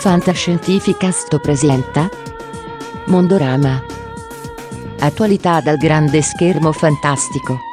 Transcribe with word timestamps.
Fantascientificast 0.00 1.38
presenta 1.40 2.08
Mondorama. 3.08 3.84
Attualità 4.98 5.60
dal 5.60 5.76
grande 5.76 6.22
schermo 6.22 6.72
fantastico. 6.72 7.69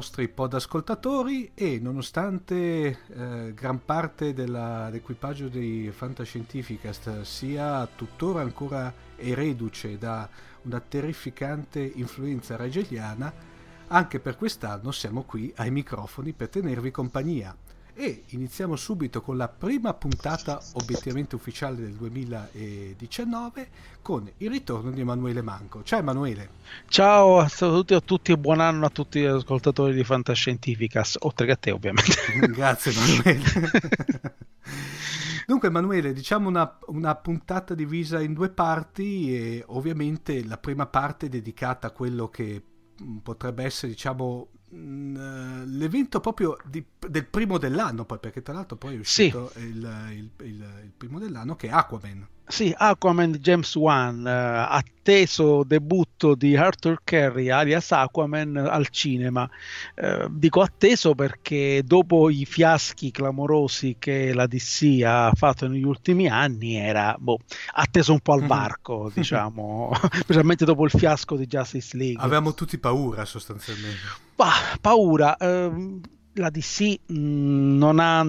Nostri 0.00 0.28
podascoltatori 0.28 1.50
e 1.52 1.78
nonostante 1.78 2.54
eh, 2.56 3.52
gran 3.52 3.84
parte 3.84 4.32
dell'equipaggio 4.32 5.48
di 5.48 5.90
Fantascientificast 5.94 7.20
sia 7.20 7.86
tuttora 7.94 8.40
ancora 8.40 8.90
ereduce 9.16 9.98
da 9.98 10.26
una 10.62 10.80
terrificante 10.80 11.80
influenza 11.96 12.56
regeliana, 12.56 13.30
anche 13.88 14.20
per 14.20 14.38
quest'anno 14.38 14.90
siamo 14.90 15.24
qui 15.24 15.52
ai 15.56 15.70
microfoni 15.70 16.32
per 16.32 16.48
tenervi 16.48 16.90
compagnia. 16.90 17.54
E 17.94 18.24
iniziamo 18.28 18.76
subito 18.76 19.20
con 19.20 19.36
la 19.36 19.48
prima 19.48 19.94
puntata 19.94 20.60
obiettivamente 20.74 21.34
ufficiale 21.34 21.76
del 21.76 21.92
2019 21.92 23.68
con 24.02 24.30
il 24.38 24.50
ritorno 24.50 24.90
di 24.90 25.00
Emanuele 25.00 25.42
Manco. 25.42 25.82
Ciao 25.82 25.98
Emanuele. 25.98 26.50
Ciao 26.88 27.38
a 27.38 27.48
tutti, 27.48 27.94
a 27.94 28.00
tutti 28.00 28.32
e 28.32 28.38
buon 28.38 28.60
anno 28.60 28.86
a 28.86 28.90
tutti 28.90 29.20
gli 29.20 29.24
ascoltatori 29.24 29.94
di 29.94 30.04
Fantascientificas, 30.04 31.16
oltre 31.20 31.46
che 31.46 31.52
a 31.52 31.56
te 31.56 31.70
ovviamente. 31.72 32.14
Grazie 32.52 32.92
Emanuele. 32.92 33.42
Dunque 35.46 35.68
Emanuele, 35.68 36.12
diciamo 36.12 36.48
una, 36.48 36.78
una, 36.86 37.16
puntata 37.16 37.74
divisa 37.74 38.20
in 38.20 38.34
due 38.34 38.50
parti 38.50 39.34
e 39.34 39.64
ovviamente 39.66 40.44
la 40.44 40.58
prima 40.58 40.86
parte 40.86 41.26
è 41.26 41.28
dedicata 41.28 41.88
a 41.88 41.90
quello 41.90 42.28
che 42.28 42.62
potrebbe 43.22 43.64
essere 43.64 43.90
diciamo 43.92 44.48
l'evento 44.72 46.20
proprio 46.20 46.56
di, 46.64 46.84
del 47.08 47.26
primo 47.26 47.58
dell'anno 47.58 48.04
poi 48.04 48.18
perché 48.20 48.40
tra 48.40 48.54
l'altro 48.54 48.76
poi 48.76 48.94
è 48.94 48.98
uscito 48.98 49.50
sì. 49.52 49.58
il, 49.60 49.76
il, 50.10 50.30
il, 50.46 50.64
il, 50.84 50.92
primo 50.96 51.18
dell'anno 51.18 51.56
che 51.56 51.66
è 51.66 51.70
Aquaman 51.72 52.26
sì, 52.50 52.74
Aquaman 52.76 53.34
James 53.34 53.72
Wan, 53.76 54.26
eh, 54.26 54.30
atteso 54.30 55.62
debutto 55.62 56.34
di 56.34 56.56
Arthur 56.56 57.00
Curry 57.04 57.48
alias 57.48 57.92
Aquaman 57.92 58.56
al 58.56 58.88
cinema. 58.88 59.48
Eh, 59.94 60.26
dico 60.28 60.60
atteso 60.60 61.14
perché 61.14 61.82
dopo 61.84 62.28
i 62.28 62.44
fiaschi 62.44 63.12
clamorosi 63.12 63.96
che 64.00 64.34
la 64.34 64.48
DC 64.48 65.02
ha 65.04 65.30
fatto 65.32 65.68
negli 65.68 65.84
ultimi 65.84 66.28
anni 66.28 66.74
era 66.74 67.14
boh, 67.16 67.38
atteso 67.74 68.12
un 68.12 68.20
po' 68.20 68.32
al 68.32 68.44
varco, 68.44 69.02
mm-hmm. 69.02 69.12
diciamo, 69.14 69.92
specialmente 70.18 70.64
dopo 70.64 70.84
il 70.84 70.90
fiasco 70.90 71.36
di 71.36 71.46
Justice 71.46 71.96
League. 71.96 72.20
Avevamo 72.20 72.52
tutti 72.52 72.76
paura 72.78 73.24
sostanzialmente. 73.26 74.28
Bah, 74.34 74.54
paura. 74.82 75.36
Ehm, 75.40 76.02
la 76.34 76.48
DC 76.48 77.12
mh, 77.12 77.82
ha, 77.82 78.24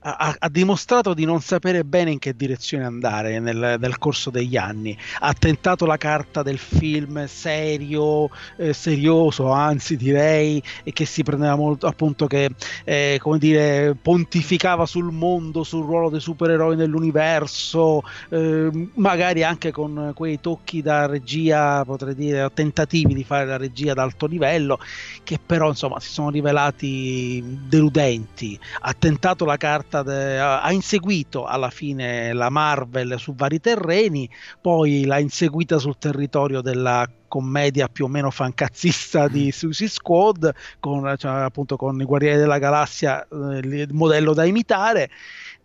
ha, 0.00 0.36
ha, 0.38 0.48
dimostrato 0.48 1.14
di 1.14 1.24
non 1.24 1.40
sapere 1.40 1.84
bene 1.84 2.12
in 2.12 2.18
che 2.20 2.36
direzione 2.36 2.84
andare 2.84 3.40
nel, 3.40 3.76
nel, 3.78 3.98
corso 3.98 4.30
degli 4.30 4.56
anni. 4.56 4.96
Ha 5.18 5.32
tentato 5.32 5.84
la 5.84 5.96
carta 5.96 6.42
del 6.42 6.58
film 6.58 7.26
serio, 7.26 8.30
eh, 8.56 8.72
serioso, 8.72 9.50
anzi 9.50 9.96
direi, 9.96 10.62
che 10.92 11.04
si 11.04 11.22
prendeva 11.24 11.56
molto 11.56 11.86
appunto 11.86 12.26
che 12.26 12.50
eh, 12.84 13.18
come 13.20 13.38
dire 13.38 13.96
pontificava 14.00 14.86
sul 14.86 15.10
mondo, 15.10 15.64
sul 15.64 15.84
ruolo 15.84 16.08
dei 16.08 16.20
supereroi 16.20 16.76
nell'universo, 16.76 18.02
eh, 18.28 18.70
magari 18.94 19.42
anche 19.42 19.72
con 19.72 20.12
quei 20.14 20.40
tocchi 20.40 20.82
da 20.82 21.06
regia, 21.06 21.84
potrei 21.84 22.14
dire, 22.14 22.48
tentativi 22.54 23.12
di 23.12 23.24
fare 23.24 23.46
la 23.46 23.56
regia 23.56 23.92
ad 23.92 23.98
alto 23.98 24.26
livello, 24.26 24.78
che 25.24 25.38
però 25.44 25.68
insomma 25.68 25.98
si 25.98 26.10
sono 26.10 26.30
rivelati 26.30 27.39
deludenti. 27.40 28.58
Ha 28.80 28.94
tentato 28.94 29.44
la 29.44 29.56
carta, 29.56 30.02
de, 30.02 30.38
ha 30.38 30.70
inseguito 30.72 31.44
alla 31.44 31.70
fine 31.70 32.32
la 32.32 32.50
Marvel 32.50 33.18
su 33.18 33.34
vari 33.34 33.60
terreni, 33.60 34.28
poi 34.60 35.04
l'ha 35.04 35.18
inseguita 35.18 35.78
sul 35.78 35.98
territorio 35.98 36.60
della 36.60 37.08
commedia 37.30 37.88
più 37.88 38.06
o 38.06 38.08
meno 38.08 38.30
fancazzista 38.30 39.28
di 39.28 39.46
mm. 39.46 39.50
Suicide 39.50 39.88
Squad 39.90 40.52
con, 40.80 41.14
cioè, 41.16 41.42
appunto 41.42 41.76
con 41.76 41.98
i 42.00 42.04
Guerrieri 42.04 42.36
della 42.36 42.58
Galassia 42.58 43.22
eh, 43.22 43.58
il 43.58 43.88
modello 43.92 44.34
da 44.34 44.44
imitare 44.44 45.08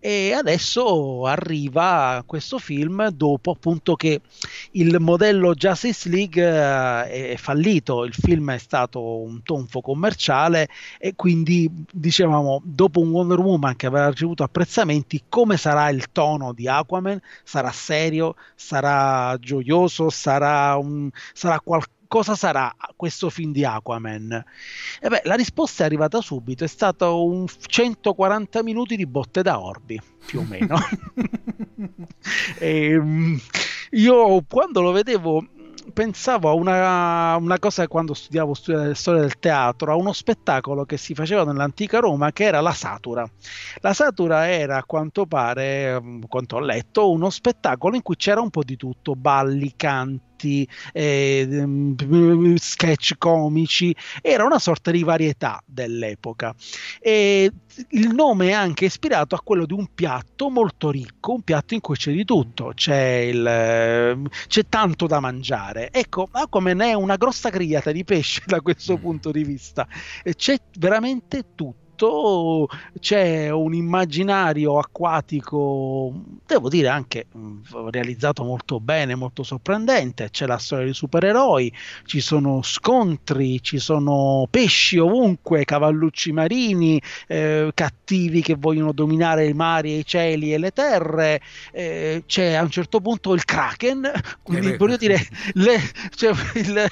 e 0.05 0.33
adesso 0.33 1.25
arriva 1.25 2.21
questo 2.27 2.59
film 2.59 3.07
dopo 3.07 3.49
appunto 3.49 3.95
che 3.95 4.21
il 4.73 4.99
modello 4.99 5.55
Justice 5.55 6.09
League 6.09 6.43
eh, 6.43 7.31
è 7.31 7.35
fallito, 7.37 8.05
il 8.05 8.13
film 8.13 8.51
è 8.51 8.59
stato 8.59 9.01
un 9.01 9.41
tonfo 9.41 9.81
commerciale 9.81 10.69
e 10.99 11.15
quindi 11.15 11.67
dicevamo 11.91 12.61
dopo 12.63 12.99
un 12.99 13.09
Wonder 13.09 13.39
Woman 13.39 13.75
che 13.75 13.87
aveva 13.87 14.09
ricevuto 14.09 14.43
apprezzamenti 14.43 15.23
come 15.27 15.57
sarà 15.57 15.89
il 15.89 16.11
tono 16.11 16.53
di 16.53 16.67
Aquaman? 16.67 17.19
Sarà 17.43 17.71
serio? 17.71 18.35
Sarà 18.53 19.35
gioioso? 19.39 20.11
Sarà, 20.11 20.75
un, 20.75 21.09
sarà 21.33 21.59
qualcosa 21.59 21.94
cosa 22.07 22.35
sarà 22.35 22.73
questo 22.95 23.29
film 23.29 23.51
di 23.51 23.63
Aquaman? 23.63 24.43
E 25.01 25.09
beh, 25.09 25.21
la 25.25 25.35
risposta 25.35 25.83
è 25.83 25.85
arrivata 25.85 26.21
subito, 26.21 26.63
è 26.63 26.67
stato 26.67 27.25
un 27.25 27.45
140 27.47 28.63
minuti 28.63 28.95
di 28.95 29.05
botte 29.05 29.41
da 29.41 29.59
orbi, 29.59 29.99
più 30.25 30.39
o 30.39 30.43
meno. 30.43 30.77
e, 32.59 32.89
ehm, 32.91 33.39
io 33.91 34.43
quando 34.47 34.81
lo 34.81 34.91
vedevo 34.91 35.45
pensavo 35.93 36.49
a 36.49 36.53
una, 36.53 37.35
una, 37.37 37.59
cosa 37.59 37.87
quando 37.87 38.13
studiavo 38.13 38.53
storia 38.53 39.21
del 39.21 39.39
teatro, 39.39 39.91
a 39.91 39.95
uno 39.95 40.13
spettacolo 40.13 40.85
che 40.85 40.97
si 40.97 41.13
faceva 41.13 41.43
nell'antica 41.43 41.99
Roma 41.99 42.31
che 42.31 42.45
era 42.45 42.61
la 42.61 42.73
Satura. 42.73 43.29
La 43.81 43.93
Satura 43.93 44.49
era, 44.49 44.77
a 44.77 44.83
quanto 44.83 45.25
pare, 45.25 45.99
mm, 46.01 46.23
quanto 46.27 46.57
ho 46.57 46.59
letto, 46.59 47.11
uno 47.11 47.29
spettacolo 47.29 47.95
in 47.95 48.01
cui 48.01 48.15
c'era 48.15 48.41
un 48.41 48.49
po' 48.49 48.63
di 48.63 48.75
tutto, 48.75 49.15
balli, 49.15 49.73
canti 49.75 50.34
fumetti, 50.35 50.67
eh, 50.93 52.53
sketch 52.57 53.13
comici, 53.17 53.95
era 54.21 54.45
una 54.45 54.59
sorta 54.59 54.91
di 54.91 55.03
varietà 55.03 55.61
dell'epoca. 55.65 56.53
E 56.99 57.51
il 57.89 58.13
nome 58.13 58.49
è 58.49 58.51
anche 58.51 58.85
ispirato 58.85 59.35
a 59.35 59.41
quello 59.41 59.65
di 59.65 59.73
un 59.73 59.87
piatto 59.93 60.49
molto 60.49 60.91
ricco, 60.91 61.33
un 61.33 61.41
piatto 61.41 61.73
in 61.73 61.81
cui 61.81 61.95
c'è 61.95 62.11
di 62.11 62.25
tutto, 62.25 62.71
c'è, 62.75 63.17
il, 63.31 64.29
c'è 64.47 64.63
tanto 64.69 65.07
da 65.07 65.19
mangiare. 65.19 65.91
Ecco, 65.91 66.27
Aquaman 66.31 66.81
è 66.81 66.93
una 66.93 67.15
grossa 67.15 67.49
grigliata 67.49 67.91
di 67.91 68.03
pesce 68.03 68.43
da 68.45 68.61
questo 68.61 68.97
mm. 68.97 69.01
punto 69.01 69.31
di 69.31 69.43
vista, 69.43 69.87
c'è 70.35 70.57
veramente 70.77 71.45
tutto 71.55 71.83
tutto 71.95 72.67
c'è 72.99 73.49
un 73.49 73.73
immaginario 73.73 74.77
acquatico, 74.77 76.13
devo 76.45 76.69
dire 76.69 76.89
anche 76.89 77.27
mm, 77.35 77.61
realizzato 77.89 78.43
molto 78.43 78.79
bene, 78.79 79.15
molto 79.15 79.43
sorprendente, 79.43 80.29
c'è 80.29 80.45
la 80.45 80.57
storia 80.57 80.85
dei 80.85 80.93
supereroi, 80.93 81.71
ci 82.05 82.19
sono 82.19 82.61
scontri, 82.61 83.61
ci 83.61 83.79
sono 83.79 84.47
pesci 84.49 84.97
ovunque, 84.97 85.65
cavallucci 85.65 86.31
marini, 86.31 87.01
eh, 87.27 87.71
cattivi 87.73 88.41
che 88.41 88.55
vogliono 88.55 88.91
dominare 88.91 89.47
i 89.47 89.53
mari 89.53 89.93
e 89.93 89.97
i 89.99 90.05
cieli 90.05 90.53
e 90.53 90.57
le 90.57 90.71
terre, 90.71 91.41
eh, 91.71 92.23
c'è 92.25 92.53
a 92.53 92.63
un 92.63 92.69
certo 92.69 92.99
punto 92.99 93.33
il 93.33 93.45
kraken, 93.45 94.11
quindi 94.43 94.73
eh 94.73 94.77
voglio 94.77 94.97
dire 94.97 95.19
le, 95.53 95.79
cioè, 96.15 96.33
il, 96.55 96.85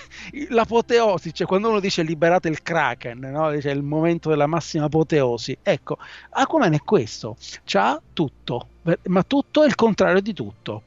l'apoteosi, 0.50 1.34
cioè 1.34 1.48
quando 1.48 1.70
uno 1.70 1.80
dice 1.80 2.04
liberate 2.04 2.48
il 2.50 2.62
kraken, 2.62 3.20
no? 3.20 3.52
Dice, 3.52 3.70
il 3.70 3.84
momento 3.84 4.30
della 4.30 4.48
massima 4.48 4.90
apoteosi. 4.94 5.58
Ecco, 5.64 5.98
Aquaman 6.30 6.74
è 6.74 6.80
questo, 6.80 7.36
c'ha 7.66 8.00
tutto, 8.14 8.68
ma 9.08 9.24
tutto 9.24 9.64
è 9.64 9.66
il 9.66 9.76
contrario 9.76 10.22
di 10.22 10.34
tutto, 10.34 10.84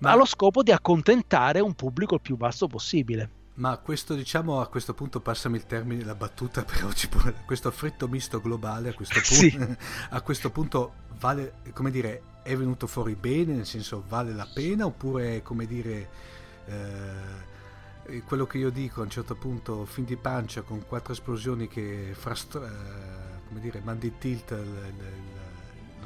ma 0.00 0.10
ha 0.10 0.16
lo 0.16 0.24
scopo 0.24 0.62
di 0.64 0.72
accontentare 0.72 1.60
un 1.60 1.74
pubblico 1.74 2.16
il 2.16 2.20
più 2.20 2.36
vasto 2.36 2.66
possibile. 2.66 3.30
Ma 3.54 3.78
questo, 3.78 4.14
diciamo, 4.14 4.60
a 4.60 4.66
questo 4.66 4.92
punto 4.92 5.20
passami 5.20 5.56
il 5.56 5.64
termine, 5.64 6.04
la 6.04 6.14
battuta 6.14 6.62
per 6.64 6.84
oggi, 6.84 7.08
questo 7.46 7.70
fritto 7.70 8.08
misto 8.08 8.40
globale, 8.40 8.90
a 8.90 8.94
questo, 8.94 9.20
punto, 9.22 9.34
sì. 9.34 9.76
a 10.10 10.20
questo 10.20 10.50
punto 10.50 10.92
vale, 11.18 11.54
come 11.72 11.90
dire, 11.90 12.22
è 12.42 12.54
venuto 12.56 12.86
fuori 12.86 13.14
bene, 13.14 13.54
nel 13.54 13.66
senso 13.66 14.04
vale 14.08 14.32
la 14.34 14.48
pena, 14.52 14.84
oppure, 14.84 15.42
come 15.42 15.66
dire, 15.66 16.08
eh, 16.66 18.20
quello 18.26 18.46
che 18.46 18.58
io 18.58 18.70
dico 18.70 19.00
a 19.00 19.04
un 19.04 19.10
certo 19.10 19.34
punto, 19.34 19.84
fin 19.84 20.04
di 20.04 20.16
pancia 20.16 20.60
con 20.62 20.84
quattro 20.86 21.12
esplosioni 21.12 21.66
che 21.66 22.12
frastro- 22.14 22.64
eh, 22.64 23.35
come 23.46 23.60
dire, 23.60 23.80
mandi 23.84 24.12
tilt 24.18 24.50
il, 24.50 24.58
il, 24.58 25.45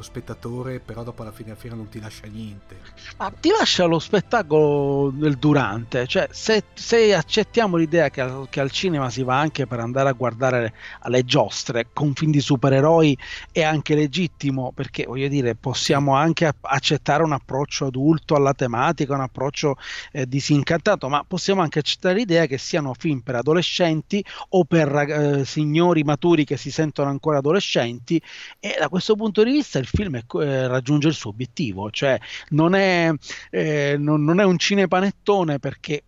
lo 0.00 0.02
spettatore, 0.02 0.80
però 0.80 1.02
dopo 1.02 1.22
alla 1.22 1.30
fine 1.30 1.48
della 1.48 1.60
fiera 1.60 1.76
non 1.76 1.88
ti 1.88 2.00
lascia 2.00 2.26
niente. 2.26 2.78
Ma 3.18 3.30
ti 3.38 3.50
lascia 3.50 3.84
lo 3.84 3.98
spettacolo 3.98 5.10
del 5.10 5.36
durante, 5.36 6.06
cioè 6.06 6.28
se, 6.32 6.64
se 6.74 7.14
accettiamo 7.14 7.76
l'idea 7.76 8.08
che 8.08 8.20
che 8.48 8.60
al, 8.60 8.70
cinema 8.70 9.10
si 9.10 9.22
va 9.22 9.38
anche 9.38 9.66
per 9.66 9.80
andare 9.80 10.08
a 10.08 10.12
guardare 10.12 10.72
alle 11.00 11.24
giostre 11.24 11.88
con 11.92 12.14
film 12.14 12.30
di 12.30 12.40
supereroi 12.40 13.16
è 13.52 13.62
anche 13.62 13.94
legittimo, 13.94 14.72
perché 14.72 15.04
voglio 15.04 15.28
dire, 15.28 15.54
possiamo 15.54 16.14
anche 16.14 16.50
accettare 16.60 17.22
un 17.22 17.32
approccio 17.32 17.86
adulto 17.86 18.34
alla 18.34 18.54
tematica, 18.54 19.14
un 19.14 19.20
approccio 19.20 19.76
eh, 20.12 20.26
disincantato, 20.26 21.08
ma 21.08 21.24
possiamo 21.26 21.62
anche 21.62 21.80
accettare 21.80 22.14
l'idea 22.14 22.46
che 22.46 22.58
siano 22.58 22.94
film 22.94 23.20
per 23.20 23.36
adolescenti 23.36 24.24
o 24.50 24.64
per 24.64 24.94
eh, 24.94 25.44
signori 25.44 26.02
maturi 26.02 26.44
che 26.44 26.56
si 26.56 26.70
sentono 26.70 27.10
ancora 27.10 27.38
adolescenti 27.38 28.20
e 28.58 28.76
da 28.78 28.88
questo 28.88 29.14
punto 29.14 29.42
di 29.42 29.50
vista 29.50 29.78
il 29.78 29.86
film 29.92 30.16
è, 30.16 30.24
eh, 30.36 30.66
raggiunge 30.66 31.08
il 31.08 31.14
suo 31.14 31.30
obiettivo, 31.30 31.90
cioè 31.90 32.18
non 32.50 32.74
è, 32.74 33.12
eh, 33.50 33.96
non, 33.98 34.24
non 34.24 34.40
è 34.40 34.44
un 34.44 34.58
cinepanettone 34.58 35.58
perché 35.58 36.02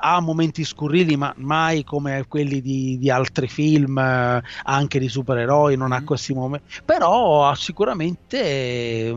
ha 0.00 0.20
momenti 0.20 0.64
scurrili, 0.64 1.16
ma 1.16 1.32
mai 1.36 1.84
come 1.84 2.24
quelli 2.26 2.60
di, 2.60 2.98
di 2.98 3.10
altri 3.10 3.48
film, 3.48 3.98
eh, 3.98 4.42
anche 4.64 4.98
di 4.98 5.08
supereroi, 5.08 5.76
non 5.76 5.92
ha 5.92 6.00
mm. 6.00 6.04
questi 6.04 6.34
momenti. 6.34 6.80
Però 6.84 7.48
ha 7.48 7.54
sicuramente 7.54 8.42
eh, 8.42 9.16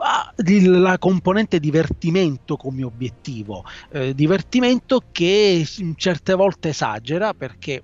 ha 0.00 0.34
la 0.36 0.98
componente 0.98 1.60
divertimento 1.60 2.56
come 2.56 2.82
obiettivo, 2.82 3.64
eh, 3.90 4.14
divertimento 4.14 5.02
che 5.12 5.66
certe 5.96 6.34
volte 6.34 6.70
esagera 6.70 7.34
perché 7.34 7.82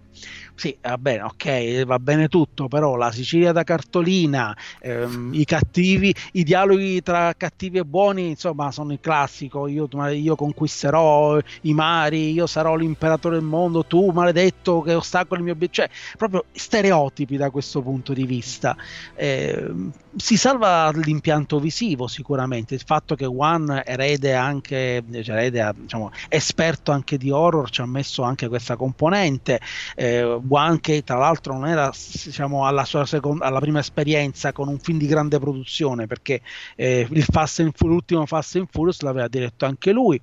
sì, 0.57 0.75
va 0.81 0.97
bene, 0.97 1.23
ok, 1.23 1.85
va 1.85 1.99
bene 1.99 2.29
tutto, 2.29 2.67
però 2.67 2.97
la 2.97 3.13
Sicilia 3.13 3.53
da 3.53 3.63
cartolina, 3.63 4.57
ehm, 4.81 5.31
i 5.35 5.45
cattivi, 5.45 6.15
i 6.33 6.45
dialoghi 6.45 7.03
tra 7.03 7.35
cattivi 7.37 7.77
e 7.77 7.85
buoni, 7.85 8.31
insomma, 8.31 8.73
sono 8.73 8.93
il 8.93 8.99
classico. 9.01 9.67
Io, 9.67 9.87
io, 10.13 10.35
conquisterò 10.35 11.39
i 11.63 11.75
mari, 11.75 12.33
io 12.33 12.47
sarò 12.47 12.75
l'imperatore 12.75 13.37
del 13.37 13.45
mondo, 13.45 13.85
tu 13.85 14.11
maledetto 14.13 14.81
che 14.81 14.95
ostacoli 14.95 15.41
il 15.41 15.45
mio 15.45 15.53
obiettivo. 15.53 15.87
Cioè, 15.87 15.91
proprio 16.17 16.45
stereotipi 16.53 17.37
da 17.37 17.51
questo 17.51 17.83
punto 17.83 18.15
di 18.15 18.25
vista. 18.25 18.75
Eh, 19.15 19.73
si 20.17 20.39
salva 20.39 20.91
l'impianto 20.93 21.61
visivo 21.61 22.07
sicuramente, 22.07 22.75
il 22.75 22.83
fatto 22.85 23.15
che 23.15 23.27
One 23.27 23.85
erede 23.85 24.35
anche, 24.35 25.05
cioè 25.23 25.37
erede, 25.37 25.75
diciamo, 25.77 26.11
esperto 26.29 26.93
anche 26.93 27.19
di 27.19 27.31
horror, 27.31 27.69
ci 27.69 27.83
ha 27.83 27.87
messo 27.87 28.23
anche 28.23 28.49
questa 28.49 28.77
componente. 28.77 29.61
Eh, 29.95 30.39
One 30.49 30.81
che 30.81 31.03
tra 31.03 31.17
l'altro 31.17 31.55
non 31.55 31.67
era 31.67 31.91
diciamo, 32.25 32.67
alla, 32.67 32.85
sua 32.85 33.07
seconda, 33.07 33.45
alla 33.45 33.61
prima 33.61 33.81
esperienza 33.81 34.53
con 34.53 34.69
un 34.69 34.79
film 34.79 34.99
di 34.99 35.07
grande 35.07 35.39
produzione 35.39 36.07
perché 36.07 36.41
eh, 36.75 37.09
Fast 37.31 37.61
and, 37.61 37.73
l'ultimo 37.81 38.27
Fast 38.27 38.57
and 38.57 38.69
Furious 38.71 39.01
l'aveva 39.03 39.29
diretto 39.29 39.65
anche 39.65 39.93
lui. 39.93 40.21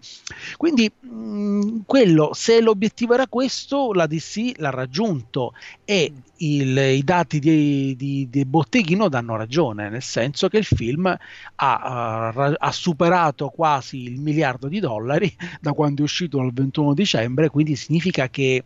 Quindi 0.58 0.92
mh, 1.00 1.82
quello 1.86 2.32
se 2.34 2.62
l'obiettivo 2.62 3.14
era 3.14 3.28
questo 3.28 3.94
la 3.94 4.08
DC 4.08 4.54
l'ha 4.58 4.70
raggiunto 4.70 5.54
e 5.86 6.12
il, 6.38 6.78
i 6.78 7.04
dati 7.04 7.40
di, 7.40 7.96
di, 7.96 8.28
di, 8.30 8.46
Botteghino 8.46 9.08
danno 9.08 9.36
ragione, 9.36 9.90
nel 9.90 10.02
senso 10.02 10.50
che 10.50 10.58
il 10.58 10.66
film 10.66 11.06
ha, 11.06 11.18
ha, 11.56 12.28
ha, 12.58 12.72
superato 12.72 13.50
quasi 13.50 14.04
il 14.04 14.20
miliardo 14.20 14.68
di 14.68 14.80
dollari 14.80 15.34
da 15.62 15.72
quando 15.72 16.02
è 16.02 16.04
uscito 16.04 16.42
il 16.42 16.52
21 16.52 16.94
dicembre, 16.94 17.50
quindi 17.50 17.76
significa 17.76 18.28
che 18.28 18.64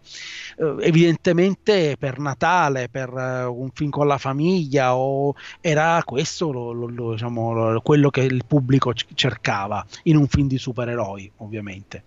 eh, 0.57 0.75
evidentemente 0.79 1.46
per 1.55 2.19
Natale, 2.19 2.89
per 2.89 3.11
uh, 3.13 3.53
un 3.53 3.69
film 3.73 3.89
con 3.89 4.07
la 4.07 4.17
famiglia, 4.17 4.95
o, 4.95 5.35
era 5.61 6.01
questo 6.05 6.51
lo, 6.51 6.71
lo, 6.71 6.87
lo, 6.87 7.11
diciamo, 7.11 7.79
quello 7.81 8.09
che 8.09 8.21
il 8.21 8.43
pubblico 8.45 8.93
cercava 9.13 9.85
in 10.03 10.17
un 10.17 10.27
film 10.27 10.47
di 10.47 10.57
supereroi, 10.57 11.31
ovviamente. 11.37 12.03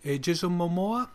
E 0.00 0.18
Jason 0.20 0.54
Momoa? 0.54 1.10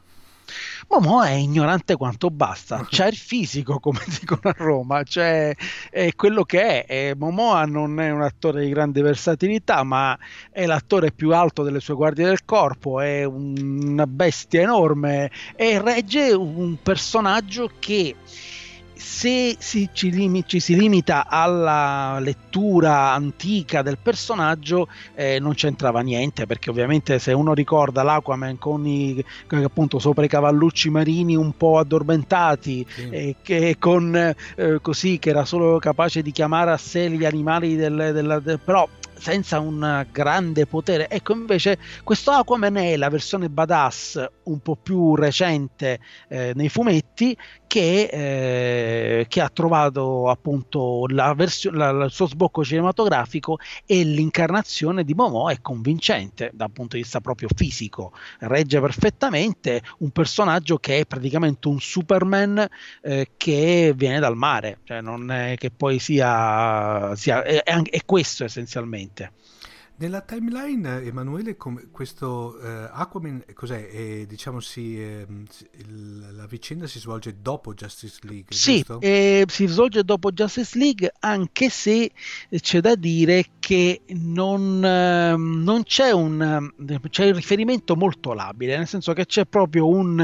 Momo 0.87 1.23
è 1.23 1.31
ignorante 1.31 1.95
quanto 1.95 2.29
basta, 2.29 2.85
c'è 2.89 3.07
il 3.07 3.15
fisico 3.15 3.79
come 3.79 3.99
dicono 4.19 4.41
a 4.43 4.55
Roma, 4.57 5.03
cioè 5.03 5.55
è 5.89 6.13
quello 6.15 6.43
che 6.43 6.85
è. 6.85 7.09
E 7.09 7.15
Momoa 7.15 7.65
non 7.65 7.99
è 7.99 8.09
un 8.11 8.21
attore 8.21 8.65
di 8.65 8.69
grande 8.69 9.01
versatilità, 9.01 9.83
ma 9.83 10.17
è 10.51 10.65
l'attore 10.65 11.11
più 11.11 11.33
alto 11.33 11.63
delle 11.63 11.79
sue 11.79 11.95
guardie 11.95 12.25
del 12.25 12.45
corpo, 12.45 12.99
è 12.99 13.23
una 13.23 14.07
bestia 14.07 14.61
enorme. 14.61 15.31
E 15.55 15.81
regge 15.81 16.33
un 16.33 16.77
personaggio 16.81 17.71
che 17.79 18.15
se 19.01 19.55
si, 19.57 19.89
ci, 19.91 20.11
lim- 20.11 20.43
ci, 20.45 20.59
si 20.59 20.77
limita 20.77 21.25
alla 21.27 22.19
lettura 22.19 23.11
antica 23.13 23.81
del 23.81 23.97
personaggio 23.97 24.87
eh, 25.15 25.39
non 25.39 25.55
c'entrava 25.55 26.01
niente 26.01 26.45
perché 26.45 26.69
ovviamente 26.69 27.17
se 27.17 27.33
uno 27.33 27.53
ricorda 27.53 28.03
l'Aquaman 28.03 28.59
con 28.59 28.85
i 28.85 29.23
appunto 29.47 29.97
sopra 29.97 30.23
i 30.23 30.27
cavallucci 30.27 30.91
marini 30.91 31.35
un 31.35 31.57
po' 31.57 31.79
addormentati 31.79 32.85
sì. 32.87 33.09
eh, 33.09 33.35
che 33.41 33.77
con 33.79 34.15
eh, 34.15 34.79
così 34.81 35.17
che 35.17 35.31
era 35.31 35.45
solo 35.45 35.79
capace 35.79 36.21
di 36.21 36.31
chiamare 36.31 36.71
a 36.71 36.77
sé 36.77 37.09
gli 37.09 37.25
animali 37.25 37.75
del, 37.75 38.11
del, 38.13 38.41
del 38.43 38.59
però 38.59 38.87
senza 39.21 39.59
un 39.59 40.03
grande 40.11 40.65
potere. 40.65 41.07
Ecco, 41.07 41.33
invece, 41.33 41.77
questo 42.03 42.31
Aquaman 42.31 42.77
è 42.77 42.97
la 42.97 43.09
versione 43.09 43.49
badass 43.49 44.27
un 44.45 44.59
po' 44.59 44.75
più 44.75 45.15
recente 45.15 45.99
eh, 46.27 46.53
nei 46.55 46.69
fumetti 46.69 47.37
che, 47.71 48.09
eh, 48.11 49.25
che, 49.29 49.39
ha 49.39 49.47
trovato 49.47 50.27
appunto 50.27 51.05
la 51.07 51.33
versione, 51.33 51.77
la, 51.77 52.03
il 52.03 52.11
suo 52.11 52.27
sbocco 52.27 52.65
cinematografico 52.65 53.59
e 53.85 54.03
l'incarnazione 54.03 55.05
di 55.05 55.13
Momo 55.13 55.49
è 55.49 55.61
convincente 55.61 56.51
dal 56.53 56.69
punto 56.71 56.97
di 56.97 57.03
vista 57.03 57.21
proprio 57.21 57.47
fisico, 57.55 58.11
regge 58.39 58.81
perfettamente 58.81 59.81
un 59.99 60.09
personaggio 60.09 60.79
che 60.79 60.99
è 60.99 61.05
praticamente 61.05 61.69
un 61.69 61.79
Superman 61.79 62.67
eh, 63.03 63.29
che 63.37 63.93
viene 63.95 64.19
dal 64.19 64.35
mare, 64.35 64.79
cioè 64.83 64.99
non 64.99 65.31
è 65.31 65.55
che 65.55 65.71
poi 65.71 65.97
sia, 65.97 67.15
sia 67.15 67.41
è, 67.41 67.63
è 67.63 67.99
questo 68.03 68.43
essenzialmente. 68.43 69.31
Nella 70.01 70.21
timeline, 70.21 71.03
Emanuele, 71.03 71.55
questo 71.91 72.57
uh, 72.59 72.89
Aquaman, 72.91 73.43
cos'è? 73.53 73.87
Eh, 73.91 74.25
diciamo 74.27 74.59
si, 74.59 74.99
eh, 74.99 75.27
il, 75.77 76.27
la 76.35 76.47
vicenda 76.47 76.87
si 76.87 76.97
svolge 76.97 77.35
dopo 77.39 77.75
Justice 77.75 78.17
League, 78.23 78.47
Sì, 78.49 78.83
eh, 78.97 79.45
si 79.47 79.67
svolge 79.67 80.03
dopo 80.03 80.31
Justice 80.31 80.75
League, 80.79 81.13
anche 81.19 81.69
se 81.69 82.09
c'è 82.49 82.79
da 82.79 82.95
dire 82.95 83.45
che 83.59 84.01
non, 84.07 84.83
ehm, 84.83 85.61
non 85.61 85.83
c'è, 85.83 86.09
un, 86.09 86.71
c'è 87.11 87.27
un 87.27 87.35
riferimento 87.35 87.95
molto 87.95 88.33
labile, 88.33 88.77
nel 88.77 88.87
senso 88.87 89.13
che 89.13 89.27
c'è 89.27 89.45
proprio 89.45 89.87
un, 89.87 90.19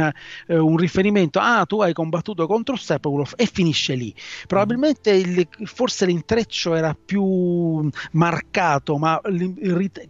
eh, 0.47 0.57
un 0.57 0.75
riferimento, 0.77 1.37
ah, 1.37 1.67
tu 1.67 1.81
hai 1.81 1.93
combattuto 1.93 2.47
contro 2.47 2.75
Steppenwolf 2.75 3.33
e 3.37 3.45
finisce 3.45 3.93
lì. 3.93 4.11
Probabilmente 4.47 5.11
il, 5.11 5.47
forse 5.65 6.07
l'intreccio 6.07 6.73
era 6.73 6.97
più 6.99 7.87
marcato, 8.13 8.97
ma 8.97 9.21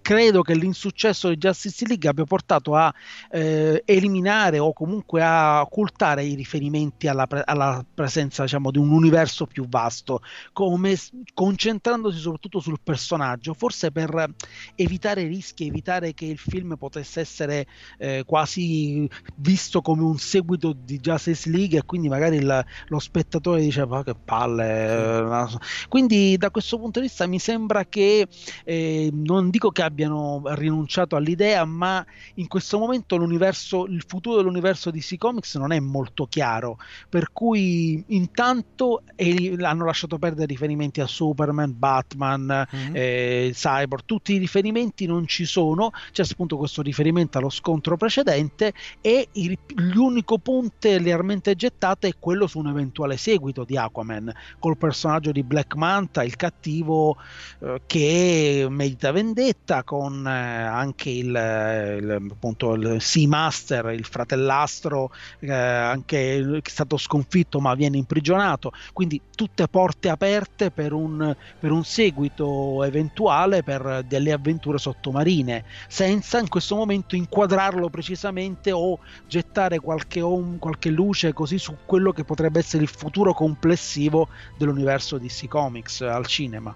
credo 0.02 0.42
che 0.42 0.56
l'insuccesso 0.56 1.30
di 1.30 1.38
Justice 1.38 1.86
League 1.86 2.10
abbia 2.10 2.26
portato 2.26 2.76
a 2.76 2.94
eh, 3.32 3.82
eliminare 3.86 4.60
o 4.60 4.74
comunque 4.74 5.22
a 5.24 5.62
occultare 5.62 6.24
i 6.24 6.36
riferimenti 6.36 7.08
alla, 7.08 7.28
pre- 7.28 7.44
alla 7.46 7.86
presenza 7.94 8.44
diciamo, 8.44 8.72
di 8.72 8.78
un 8.78 8.92
universo 8.92 9.46
più 9.46 9.68
vasto, 9.68 10.22
come 10.54 10.96
concentrandosi 11.34 12.20
soprattutto 12.20 12.60
sul 12.60 12.80
personaggio, 12.84 13.54
forse 13.54 13.92
per 13.92 14.34
evitare 14.76 15.24
rischi, 15.24 15.68
evitare 15.68 16.14
che 16.14 16.26
il 16.26 16.38
film 16.38 16.76
potesse 16.78 17.20
essere 17.20 17.68
eh, 17.98 18.24
quasi 18.26 19.10
visto 19.36 19.82
come 19.82 20.04
un 20.04 20.18
seguito 20.18 20.74
di 20.74 21.00
Justice 21.00 21.50
League 21.50 21.78
e 21.80 21.86
quindi 21.86 22.10
magari 22.10 22.38
il, 22.38 22.66
lo 22.88 23.00
spettatore 23.00 23.62
diceva 23.62 24.04
che 24.04 24.16
palle. 24.16 25.48
Sì. 25.50 25.88
Quindi 25.90 26.38
da 26.38 26.52
questo 26.52 26.78
punto 26.78 27.00
di 27.00 27.08
vista 27.08 27.26
mi 27.28 27.40
sembra 27.40 27.86
che 27.86 28.28
eh, 28.64 29.10
non 29.14 29.47
non 29.48 29.50
dico 29.50 29.72
che 29.72 29.82
abbiano 29.82 30.42
rinunciato 30.46 31.16
all'idea, 31.16 31.64
ma 31.64 32.06
in 32.36 32.48
questo 32.48 32.78
momento 32.78 33.16
l'universo, 33.16 33.86
il 33.86 34.04
futuro 34.06 34.38
dell'universo 34.38 34.92
DC 34.92 35.18
Comics 35.18 35.56
non 35.56 35.72
è 35.72 35.80
molto 35.80 36.28
chiaro, 36.28 36.78
per 37.08 37.32
cui 37.32 38.04
intanto 38.08 39.04
eh, 39.16 39.56
hanno 39.62 39.86
lasciato 39.86 40.18
perdere 40.18 40.48
riferimenti 40.48 41.00
a 41.00 41.08
Superman, 41.08 41.74
Batman, 41.78 42.68
mm-hmm. 42.76 42.92
eh, 42.94 43.52
Cyborg, 43.54 44.04
tutti 44.06 44.34
i 44.34 44.38
riferimenti 44.38 45.06
non 45.06 45.26
ci 45.28 45.46
sono, 45.46 45.92
c'è 46.12 46.24
appunto 46.30 46.58
questo 46.58 46.82
riferimento 46.82 47.38
allo 47.38 47.50
scontro 47.50 47.96
precedente 47.96 48.74
e 49.00 49.30
il, 49.34 49.58
l'unico 49.76 50.38
punto 50.40 50.66
lealmente 50.80 51.56
gettato 51.56 52.08
è 52.08 52.12
quello 52.20 52.46
su 52.48 52.60
un 52.60 52.68
eventuale 52.68 53.16
seguito 53.16 53.64
di 53.64 53.78
Aquaman, 53.78 54.34
col 54.60 54.78
personaggio 54.78 55.32
di 55.32 55.44
Black 55.44 55.76
Manta, 55.76 56.24
il 56.24 56.36
cattivo 56.36 57.16
eh, 57.60 57.82
che 57.86 58.68
medita 58.70 59.12
vendetta 59.12 59.36
vendetta 59.38 59.84
con 59.84 60.26
eh, 60.26 60.32
anche 60.32 61.12
il, 61.12 61.28
il, 61.28 62.28
appunto, 62.32 62.74
il 62.74 63.00
Seamaster, 63.00 63.92
il 63.92 64.04
fratellastro, 64.04 65.12
eh, 65.40 65.52
anche 65.52 66.60
che 66.62 66.70
è 66.70 66.70
stato 66.70 66.98
sconfitto 66.98 67.60
ma 67.60 67.76
viene 67.76 67.98
imprigionato, 67.98 68.72
quindi 68.94 69.22
tutte 69.36 69.68
porte 69.68 70.10
aperte 70.10 70.72
per 70.72 70.94
un, 70.94 71.36
per 71.60 71.72
un 71.72 71.84
seguito 71.84 72.84
eventuale 72.84 73.62
per 73.62 74.04
delle 74.08 74.32
avventure 74.32 74.80
sottomarine, 74.80 75.64
senza 75.88 76.40
in 76.40 76.50
questo 76.50 76.76
momento 76.76 77.16
inquadrarlo 77.16 77.90
precisamente 77.90 78.72
o 78.72 78.98
gettare 79.28 79.80
qualche, 79.80 80.22
om, 80.22 80.58
qualche 80.58 80.90
luce 80.90 81.34
così 81.34 81.60
su 81.60 81.76
quello 81.86 82.12
che 82.12 82.24
potrebbe 82.24 82.60
essere 82.60 82.82
il 82.82 82.90
futuro 82.90 83.34
complessivo 83.34 84.30
dell'universo 84.58 85.20
DC 85.20 85.48
Comics 85.48 86.02
al 86.02 86.26
cinema. 86.26 86.76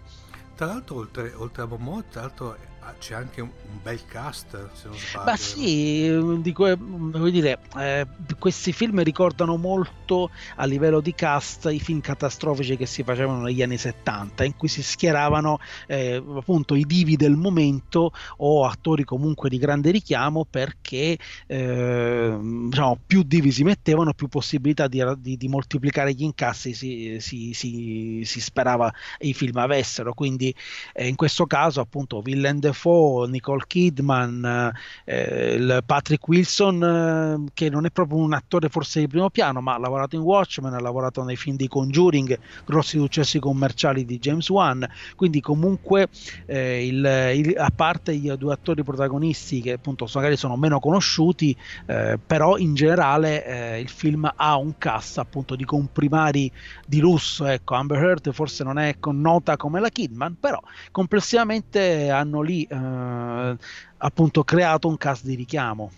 Tra 0.62 0.74
l'altro, 0.74 0.98
oltre, 0.98 1.34
oltre 1.34 1.64
a 1.64 1.66
Momo, 1.66 2.04
tra 2.04 2.22
l'altro 2.22 2.56
Ah, 2.84 2.96
c'è 2.98 3.14
anche 3.14 3.42
un, 3.42 3.50
un, 3.70 3.80
bel 3.84 4.04
cast, 4.08 4.70
se 4.74 4.88
non 4.88 4.98
sbaglio. 4.98 5.26
Ma 5.26 5.36
sì, 5.38 6.42
dico, 6.42 6.66
eh, 6.66 6.76
voglio 6.76 7.30
dire, 7.30 7.60
eh, 7.78 8.08
questi 8.40 8.74
film 8.74 9.04
ricordano 9.04 9.56
molto 9.56 10.32
a 10.56 10.66
livello 10.66 11.00
di 11.00 11.14
cast 11.14 11.70
i 11.72 11.80
film 11.80 12.02
catastrofici 12.02 12.78
che 12.78 12.88
si 12.88 13.04
facevano 13.04 13.44
negli 13.44 13.62
anni 13.62 13.78
70, 13.78 14.46
in 14.46 14.56
cui 14.58 14.68
si 14.68 14.82
schieravano 14.82 15.60
eh, 15.86 16.16
appunto 16.16 16.74
i 16.74 16.84
divi 16.86 17.18
del 17.18 17.36
momento 17.36 18.14
o 18.38 18.66
attori 18.66 19.04
comunque 19.04 19.50
di 19.50 19.60
grande 19.60 19.92
richiamo 19.92 20.44
perché 20.50 21.20
eh, 21.46 22.38
diciamo, 22.42 23.00
più 23.06 23.22
divi 23.22 23.52
si 23.52 23.64
mettevano, 23.64 24.14
più 24.14 24.28
possibilità 24.28 24.88
di, 24.88 25.04
di, 25.20 25.38
di 25.38 25.48
moltiplicare 25.48 26.14
gli 26.14 26.24
incassi 26.24 26.74
si, 26.74 27.18
si, 27.20 27.54
si, 27.54 28.24
si, 28.26 28.42
sperava 28.42 28.92
i 29.20 29.36
film 29.36 29.58
avessero. 29.58 30.16
Quindi 30.16 30.54
eh, 30.94 31.08
in 31.08 31.16
questo 31.16 31.46
caso 31.46 31.80
appunto 31.80 32.22
Villain 32.22 32.60
Defoe, 32.72 33.28
Nicole 33.30 33.64
Kidman, 33.68 34.74
eh, 35.06 35.82
Patrick 35.86 36.28
Wilson, 36.28 36.84
eh, 36.84 37.52
che 37.54 37.70
non 37.70 37.86
è 37.86 37.92
proprio 37.92 38.18
un 38.18 38.34
attore 38.34 38.70
forse 38.70 39.02
di 39.02 39.08
primo 39.08 39.30
piano, 39.30 39.62
ma 39.62 39.76
ha 39.76 39.80
lavorato 39.80 40.16
in 40.16 40.22
Watchmen, 40.22 40.74
ha 40.74 40.80
lavorato 40.80 41.24
nei 41.24 41.36
film 41.36 41.56
di 41.56 41.68
Conjuring, 41.68 42.40
grossi 42.66 42.98
successi 42.98 43.40
commerciali 43.40 44.06
di 44.06 44.20
James 44.20 44.50
Wan, 44.50 44.88
quindi 45.16 45.42
comunque 45.42 46.08
eh, 46.46 46.88
il, 46.88 47.34
il, 47.36 47.58
a 47.58 47.72
parte 47.76 48.14
i 48.14 48.34
due 48.38 48.54
attori 48.54 48.84
protagonisti 48.84 49.62
che 49.62 49.74
appunto 49.74 50.08
magari 50.14 50.38
sono 50.38 50.56
meno 50.58 50.80
conosciuti, 50.80 51.56
eh, 51.86 52.18
però 52.26 52.58
in 52.58 52.74
generale 52.74 53.46
eh, 53.46 53.80
il 53.80 53.90
film 53.90 54.32
ha 54.34 54.56
un 54.56 54.78
cast 54.78 55.18
appunto 55.18 55.56
di 55.56 55.66
comprimari 55.66 56.52
di 56.86 57.00
lusso, 57.00 57.46
ecco, 57.46 57.76
Amber 57.76 58.02
Heard 58.02 58.32
forse 58.32 58.64
non 58.64 58.80
è 58.80 58.96
nota 59.12 59.58
come 59.58 59.80
la 59.80 59.90
Kidman, 59.90 60.38
però 60.40 60.60
complessivamente 60.92 62.10
hanno 62.10 62.42
lì 62.42 62.61
eh, 62.70 63.58
appunto 63.98 64.44
creato 64.44 64.88
un 64.88 64.98
cast 64.98 65.24
di 65.24 65.36
richiamo. 65.36 65.92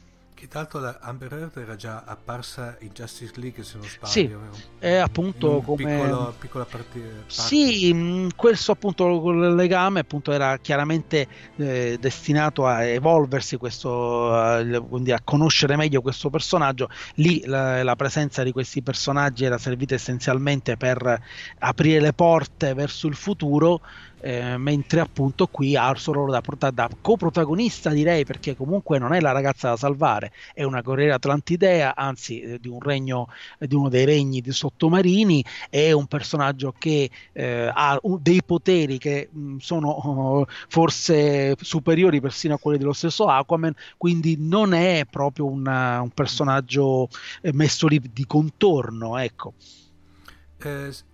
Che 0.44 0.50
tra 0.50 0.60
l'altro 0.60 0.80
la 0.82 0.98
Amber 1.00 1.32
Heard 1.32 1.56
era 1.56 1.78
già 1.78 2.04
apparsa 2.06 2.76
in 2.82 2.90
Justice 2.90 3.32
League 3.38 3.64
se 3.64 3.78
non 3.78 3.88
sbaglio. 3.88 4.12
Sì, 4.12 4.30
è 4.78 4.96
appunto 4.96 5.62
come... 5.62 5.86
Piccolo, 5.86 6.36
piccola 6.38 6.66
parte, 6.66 7.00
parte. 7.00 7.24
Sì, 7.28 7.94
mm, 7.94 8.28
questo 8.36 8.74
appunto 8.74 9.30
il 9.30 9.56
legame 9.56 10.02
appunto 10.02 10.34
era 10.34 10.58
chiaramente 10.58 11.30
eh, 11.56 11.98
destinato 11.98 12.68
a 12.68 12.84
evolversi, 12.84 13.56
questo, 13.56 14.34
a, 14.34 14.62
quindi 14.82 15.14
a 15.14 15.22
conoscere 15.24 15.78
meglio 15.78 16.02
questo 16.02 16.30
personaggio. 16.30 16.90
Lì 17.16 17.46
la, 17.46 17.82
la, 17.82 17.96
presenza 17.96 18.44
di 18.44 18.52
questi 18.52 18.82
personaggi 18.82 19.46
era 19.46 19.58
servita 19.58 19.96
essenzialmente 19.96 20.76
per 20.76 21.22
aprire 21.60 22.02
le 22.02 22.12
porte 22.12 22.74
verso 22.74 23.08
il 23.08 23.16
futuro 23.16 23.80
eh, 24.24 24.58
mentre 24.58 25.02
appunto 25.02 25.48
qui 25.48 25.76
ha 25.76 25.94
solo 25.96 26.32
da, 26.32 26.42
da, 26.72 26.90
coprotagonista 27.02 27.90
direi 27.90 28.24
perché 28.24 28.56
comunque 28.56 28.98
non 28.98 29.12
è 29.14 29.20
la 29.20 29.34
ragazza 29.34 29.70
da 29.70 29.76
salvare 29.76 30.32
è 30.54 30.64
una 30.64 30.80
guerriera 30.80 31.16
atlantidea 31.16 31.94
anzi 31.94 32.40
eh, 32.40 32.60
di 32.60 32.70
un 32.70 32.80
regno 32.80 33.28
eh, 33.60 33.68
di 33.68 33.76
uno 33.76 33.90
dei 33.90 34.06
regni 34.06 34.40
di 34.40 34.54
sottomarini 34.54 35.44
è 35.70 35.92
un 35.92 36.08
personaggio 36.08 36.74
che 36.78 37.10
eh, 37.34 37.70
ha 37.74 38.00
un, 38.04 38.20
dei 38.22 38.42
poteri 38.46 38.98
che 38.98 39.28
mh, 39.30 39.40
mm, 39.42 39.58
sono 39.58 39.90
uh, 39.90 40.46
forse 40.70 41.58
superiori 41.60 42.22
persino 42.22 42.54
a 42.54 42.60
quelli 42.60 42.78
dello 42.78 42.94
stesso 42.94 43.26
Aquaman 43.26 43.76
quindi 43.98 44.38
non 44.40 44.74
è 44.74 45.06
proprio 45.10 45.48
una, 45.48 46.00
un 46.00 46.12
personaggio 46.12 47.10
eh, 47.42 47.52
messo 47.52 47.88
lì 47.88 48.02
di 48.14 48.26
contorno 48.26 49.18
ecco 49.18 49.54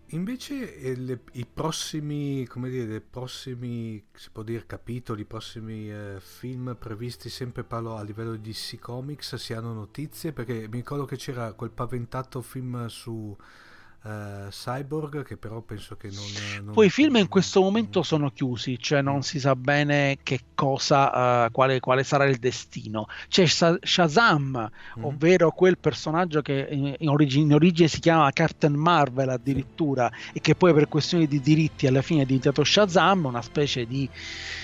eh, 0.10 0.16
Invece 0.16 0.56
il, 0.56 1.20
i 1.34 1.46
prossimi, 1.46 2.46
come 2.48 2.70
dire, 2.70 2.96
i 2.96 3.02
prossimi, 3.02 4.04
si 4.14 4.30
può 4.32 4.44
dire, 4.44 4.66
capitoli, 4.66 5.22
i 5.22 5.26
prossimi 5.26 5.92
eh, 5.92 6.18
film 6.20 6.76
previsti, 6.80 7.30
sempre 7.30 7.64
parlo 7.64 7.96
a 7.96 8.04
livello 8.04 8.36
di 8.36 8.50
DC 8.52 8.80
Comics, 8.80 9.36
si 9.36 9.54
hanno 9.54 9.74
notizie? 9.74 10.34
Perché 10.34 10.68
mi 10.68 10.78
ricordo 10.78 11.06
che 11.06 11.16
c'era 11.16 11.54
quel 11.54 11.72
paventato 11.72 12.42
film 12.42 12.88
su 12.88 13.36
uh, 14.04 14.50
Cyborg 14.50 15.24
che 15.24 15.38
però 15.38 15.62
penso 15.62 15.96
che 15.96 16.10
non, 16.10 16.66
non 16.66 16.74
poi 16.74 16.88
i 16.88 16.90
film 16.90 17.18
in 17.18 17.28
questo 17.28 17.62
momento 17.62 18.04
sono 18.04 18.32
chiusi 18.32 18.80
cioè 18.80 19.02
non 19.02 19.24
si 19.24 19.40
sa 19.40 19.56
bene 19.56 20.18
che 20.24 20.40
cosa 20.56 21.46
uh, 21.46 21.52
quale, 21.52 21.80
quale, 21.80 22.04
sarà 22.04 22.26
il 22.26 22.38
destino. 22.38 23.08
C'è 23.28 23.46
Shazam 23.46 24.70
mm. 25.00 25.04
ovvero 25.04 25.52
quel 25.52 25.78
personaggio 25.78 26.42
che 26.42 26.96
in 27.00 27.10
origine, 27.10 27.44
in 27.46 27.54
origine, 27.54 27.88
si 27.88 28.00
chiama 28.00 28.32
Captain 28.32 28.74
Marvel 28.74 29.30
addirittura 29.30 30.12
e 30.34 30.40
che 30.42 30.56
poi 30.56 30.74
per 30.74 30.88
questioni 30.88 31.28
di 31.28 31.40
diritti 31.40 31.88
alla 31.88 32.02
fine 32.02 32.24
è 32.24 32.26
diventato 32.26 32.64
Shazam 32.64 33.26
una 33.26 33.42
specie 33.42 33.86
di 33.86 34.10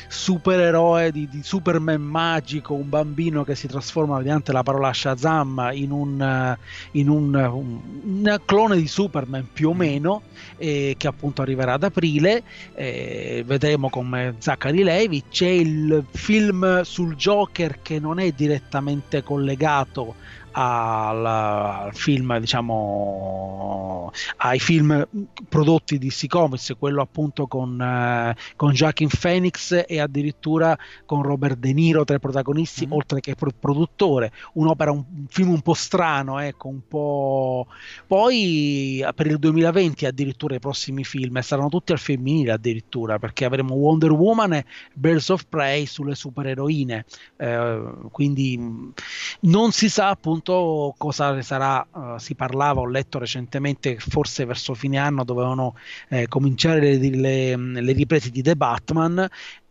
supereroe 0.08 1.12
di, 1.12 1.28
di 1.28 1.42
Superman 1.44 2.02
magico 2.02 2.74
un 2.74 2.88
bambino 2.90 3.44
che 3.44 3.56
si 3.56 3.68
trasforma 3.68 4.18
mediante 4.18 4.52
la 4.52 4.64
parola 4.64 4.94
Shazam 4.94 5.72
in 5.74 5.92
un, 5.92 6.58
in 6.92 7.10
un, 7.10 7.34
un, 7.34 7.80
un 8.04 8.42
clone 8.46 8.78
di 8.78 8.88
Superman 8.88 9.25
più 9.52 9.70
o 9.70 9.74
mm. 9.74 9.78
meno 9.78 10.22
eh, 10.58 10.96
che 10.98 11.08
appunto 11.08 11.42
arriverà 11.42 11.74
ad 11.74 11.84
aprile 11.84 12.44
eh, 12.74 13.44
vedremo 13.46 13.90
come 13.90 14.36
Zachary 14.40 14.84
Levi 14.84 15.24
c'è 15.30 15.48
il 15.48 16.04
film 16.12 16.82
sul 16.82 17.16
Joker 17.16 17.82
che 17.82 18.00
non 18.00 18.20
è 18.20 18.32
direttamente 18.32 19.24
collegato 19.24 20.16
al, 20.58 21.26
al 21.26 21.94
film, 21.94 22.38
diciamo, 22.40 24.12
ai 24.38 24.60
film 24.60 25.06
prodotti 25.50 25.98
di 25.98 26.08
DC 26.08 26.28
Comics, 26.28 26.76
quello 26.80 27.02
appunto 27.02 27.46
con, 27.48 27.80
eh, 27.82 28.36
con 28.56 28.72
Joaquin 28.72 29.10
Phoenix 29.10 29.84
e 29.86 30.00
addirittura 30.00 30.78
con 31.06 31.24
Robert 31.24 31.58
De 31.58 31.74
Niro 31.74 32.06
tra 32.06 32.16
i 32.16 32.20
protagonisti, 32.20 32.88
mm. 32.88 32.92
oltre 32.94 33.20
che 33.20 33.36
pro- 33.36 33.52
produttore. 33.60 34.32
Un'opera, 34.54 34.92
un, 34.92 35.04
un, 35.14 35.26
film 35.28 35.50
un 35.50 35.62
po' 35.62 35.74
strano, 35.74 36.40
ecco, 36.40 36.70
un 36.70 36.88
po'. 36.88 37.68
Poi 38.08 39.04
per 39.14 39.28
il 39.28 39.38
2020 39.38 40.06
addirittura 40.06 40.56
i 40.56 40.60
prossimi 40.60 41.04
film 41.04 41.38
saranno 41.42 41.70
tutti 41.70 41.92
al 41.92 42.00
femminile 42.00 42.54
addirittura, 42.54 43.20
perché 43.20 43.44
avremo 43.44 43.76
Wonder 43.76 44.12
Woman 44.12 44.54
e 44.54 44.66
Birds 44.94 45.28
of 45.30 45.48
Prey 45.50 45.86
sulle 45.86 46.16
supereroine. 46.16 47.04
Eh, 47.36 47.84
quindi 48.12 48.94
non 49.42 49.72
si 49.72 49.90
sa 49.90 50.08
appunto 50.10 50.45
appunto 50.46 50.94
cosa 50.98 51.42
sarà, 51.42 51.86
uh, 51.92 52.18
si 52.18 52.36
parlava, 52.36 52.82
ho 52.82 52.88
letto 52.88 53.18
recentemente, 53.18 53.98
forse 53.98 54.46
verso 54.46 54.76
fine 54.76 54.98
anno 54.98 55.24
dovevano 55.24 55.76
eh, 56.10 56.28
cominciare 56.28 56.98
le, 56.98 57.10
le, 57.10 57.56
le 57.56 57.92
riprese 57.94 58.30
di 58.30 58.42
The 58.42 58.56
Batman 58.56 59.28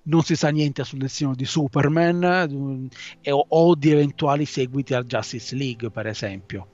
non 0.07 0.23
si 0.23 0.37
sa 0.37 0.51
niente 0.51 0.85
sul 0.85 0.99
destino 0.99 1.35
di 1.35 1.47
Superman 1.47 2.23
eh, 3.23 3.31
o, 3.31 3.47
o, 3.49 3.75
di 3.75 3.91
eventuali 3.91 4.45
seguiti 4.45 4.93
al 4.93 5.07
Justice 5.07 5.55
League, 5.57 5.91
per 5.91 6.07
esempio. 6.07 6.69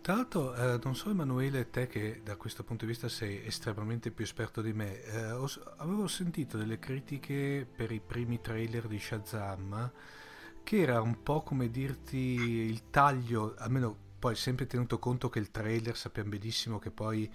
Tra 0.00 0.14
l'altro, 0.14 0.52
eh, 0.56 0.80
non 0.82 0.96
so 0.96 1.10
Emanuele, 1.10 1.70
te 1.70 1.86
che 1.86 2.22
da 2.24 2.34
questo 2.34 2.64
punto 2.64 2.84
di 2.84 2.90
vista 2.90 3.08
sei 3.08 3.46
estremamente 3.46 4.10
più 4.10 4.24
esperto 4.24 4.60
di 4.62 4.72
me, 4.72 5.00
eh, 5.00 5.30
ho, 5.30 5.48
avevo 5.76 6.08
sentito 6.08 6.56
delle 6.56 6.80
critiche 6.80 7.64
per 7.72 7.92
i 7.92 8.00
primi 8.04 8.40
trailer 8.40 8.88
di 8.88 8.98
Shazam 8.98 9.92
che 10.62 10.80
era 10.80 11.00
un 11.00 11.22
po' 11.22 11.42
come 11.42 11.70
dirti 11.70 12.16
il 12.16 12.90
taglio, 12.90 13.54
almeno 13.58 13.96
poi 14.18 14.36
sempre 14.36 14.66
tenuto 14.66 14.98
conto 14.98 15.28
che 15.28 15.38
il 15.38 15.50
trailer 15.50 15.96
sappiamo 15.96 16.30
benissimo 16.30 16.78
che 16.78 16.90
poi 16.90 17.30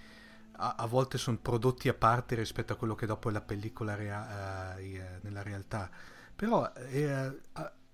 a, 0.52 0.74
a 0.76 0.86
volte 0.86 1.18
sono 1.18 1.36
prodotti 1.36 1.88
a 1.88 1.94
parte 1.94 2.34
rispetto 2.34 2.72
a 2.72 2.76
quello 2.76 2.94
che 2.94 3.06
dopo 3.06 3.28
è 3.28 3.32
la 3.32 3.40
pellicola 3.40 3.94
rea- 3.94 4.74
uh, 4.76 5.18
nella 5.20 5.42
realtà, 5.42 5.90
però 6.34 6.72
eh, 6.72 7.40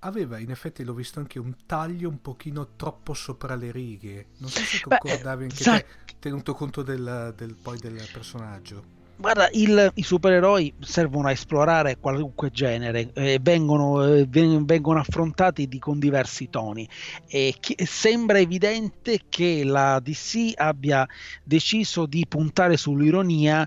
aveva 0.01 0.39
in 0.39 0.51
effetti 0.51 0.85
l'ho 0.85 0.95
visto 0.95 1.19
anche 1.19 1.39
un 1.39 1.55
taglio 1.67 2.09
un 2.09 2.21
pochino 2.21 2.75
troppo 2.77 3.15
sopra 3.15 3.55
le 3.55 3.71
righe, 3.71 4.29
non 4.39 4.51
so 4.51 4.61
se 4.61 4.81
concordavi 4.81 5.43
anche 5.45 5.65
te, 5.65 5.87
tenuto 6.19 6.55
conto 6.55 6.83
del, 6.83 7.33
del, 7.37 7.55
poi 7.55 7.79
del 7.79 8.09
personaggio. 8.13 9.03
Guarda, 9.17 9.49
il, 9.53 9.93
i 9.95 10.03
supereroi 10.03 10.75
servono 10.81 11.29
a 11.29 11.31
esplorare 11.31 11.99
qualunque 11.99 12.51
genere, 12.51 13.13
eh, 13.15 13.39
vengono, 13.41 14.05
eh, 14.05 14.27
vengono, 14.27 14.99
affrontati 14.99 15.69
di, 15.69 15.79
con 15.79 16.01
diversi 16.01 16.51
toni. 16.51 16.89
E 17.29 17.55
chi, 17.61 17.77
sembra 17.87 18.39
evidente 18.39 19.21
che 19.29 19.63
la 19.65 20.01
DC 20.01 20.55
abbia 20.57 21.07
deciso 21.45 22.07
di 22.07 22.27
puntare 22.29 22.77
sull'ironia 22.77 23.67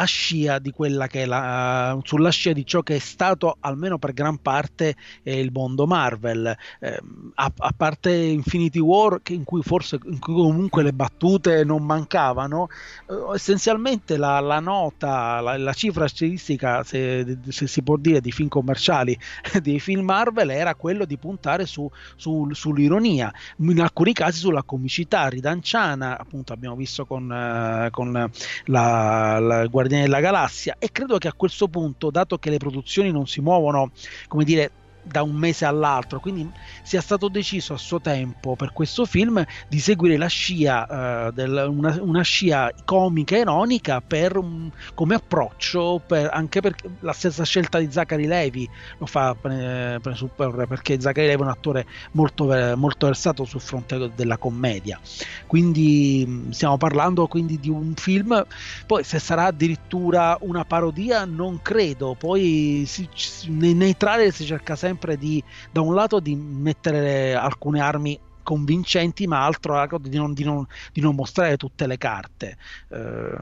a 0.00 0.04
scia 0.04 0.58
di 0.58 0.70
quella 0.70 1.06
che 1.06 1.22
è 1.22 1.26
la, 1.26 1.98
sulla 2.02 2.30
scia 2.30 2.52
di 2.52 2.64
ciò 2.64 2.82
che 2.82 2.96
è 2.96 2.98
stato 2.98 3.56
almeno 3.60 3.98
per 3.98 4.12
gran 4.12 4.38
parte 4.38 4.96
eh, 5.22 5.38
il 5.38 5.50
mondo 5.52 5.86
Marvel. 5.86 6.56
Eh, 6.80 7.00
a, 7.34 7.52
a, 7.56 7.74
parte 7.76 8.14
Infinity 8.14 8.78
War 8.78 9.20
in 9.28 9.44
cui 9.44 9.62
forse 9.62 9.98
in 10.04 10.18
cui 10.18 10.34
comunque 10.34 10.82
le 10.82 10.92
battute 10.92 11.64
non 11.64 11.84
mancavano 11.84 12.68
eh, 13.08 13.34
essenzialmente 13.34 14.16
la, 14.16 14.40
la 14.40 14.60
nota 14.60 15.40
la, 15.40 15.56
la, 15.56 15.72
cifra 15.72 16.08
stilistica 16.08 16.82
se, 16.82 17.38
se, 17.48 17.66
si 17.66 17.82
può 17.82 17.96
dire 17.96 18.20
di 18.20 18.32
film 18.32 18.48
commerciali 18.48 19.18
dei 19.62 19.80
film 19.80 20.04
Marvel 20.04 20.50
era 20.50 20.74
quello 20.74 21.04
di 21.04 21.16
puntare 21.16 21.66
su, 21.66 21.88
su, 22.16 22.48
sull'ironia 22.52 23.32
in 23.58 23.80
alcuni 23.80 24.12
casi 24.12 24.38
sulla 24.38 24.62
comicità 24.62 25.28
ridanciana. 25.28 26.18
Appunto 26.18 26.52
abbiamo 26.52 26.76
visto 26.76 27.06
con, 27.06 27.30
eh, 27.32 27.88
con 27.90 28.30
la, 28.66 29.38
la 29.38 29.66
Guardiani 29.90 30.02
della 30.02 30.20
Galassia 30.20 30.76
e 30.78 30.90
credo 30.92 31.18
che 31.18 31.28
a 31.28 31.32
questo 31.34 31.68
punto, 31.68 32.10
dato 32.10 32.38
che 32.38 32.50
le 32.50 32.58
produzioni 32.58 33.10
non 33.10 33.26
si 33.26 33.40
muovono, 33.40 33.90
come 34.28 34.44
dire, 34.44 34.70
da 35.02 35.22
un 35.22 35.34
mese 35.34 35.64
all'altro, 35.64 36.20
quindi 36.20 36.48
sia 36.82 37.00
stato 37.00 37.28
deciso 37.28 37.74
a 37.74 37.78
suo 37.78 38.00
tempo 38.00 38.56
per 38.56 38.72
questo 38.72 39.04
film 39.04 39.44
di 39.68 39.78
seguire 39.78 40.16
la 40.16 40.26
scia, 40.26 41.28
uh, 41.28 41.32
del, 41.32 41.66
una, 41.68 41.98
una, 42.00 42.22
scia 42.22 42.72
comica 42.84 43.36
e 43.36 43.40
ironica 43.40 44.00
per, 44.00 44.36
um, 44.36 44.70
come 44.94 45.14
approccio, 45.14 46.00
per, 46.06 46.30
anche 46.32 46.60
per 46.60 46.74
la 47.00 47.12
stessa 47.12 47.44
scelta 47.44 47.78
di 47.78 47.90
Zachary 47.90 48.26
Levi 48.26 48.68
lo 48.98 49.06
fa 49.06 49.34
eh, 49.42 49.98
per, 50.02 50.66
perché 50.68 51.00
Zachary 51.00 51.26
Levi 51.26 51.40
è 51.40 51.44
un 51.44 51.50
attore 51.50 51.86
molto, 52.12 52.44
molto 52.76 53.06
versato 53.06 53.44
sul 53.44 53.60
fronte 53.60 54.10
della 54.14 54.36
commedia, 54.36 55.00
quindi 55.46 56.48
stiamo 56.50 56.76
parlando 56.76 57.26
quindi 57.26 57.58
di 57.58 57.70
un 57.70 57.94
film, 57.94 58.44
poi 58.86 59.04
se 59.04 59.18
sarà 59.18 59.46
addirittura 59.46 60.36
una 60.40 60.64
parodia 60.64 61.24
non 61.24 61.60
credo, 61.62 62.14
poi 62.18 62.84
si, 62.86 63.08
nei, 63.48 63.74
nei 63.74 63.96
trailer 63.96 64.32
si 64.32 64.44
cerca 64.44 64.76
sempre 64.76 64.89
sempre 64.90 65.16
di, 65.16 65.42
da 65.70 65.80
un 65.80 65.94
lato, 65.94 66.18
di 66.18 66.34
mettere 66.34 67.34
alcune 67.34 67.80
armi 67.80 68.18
convincenti, 68.42 69.26
ma 69.26 69.44
altro 69.44 69.86
di 70.00 70.16
non, 70.16 70.32
di, 70.32 70.42
non, 70.42 70.66
di 70.92 71.00
non, 71.00 71.14
mostrare 71.14 71.56
tutte 71.56 71.86
le 71.86 71.96
carte. 71.96 72.56
Eh, 72.88 73.34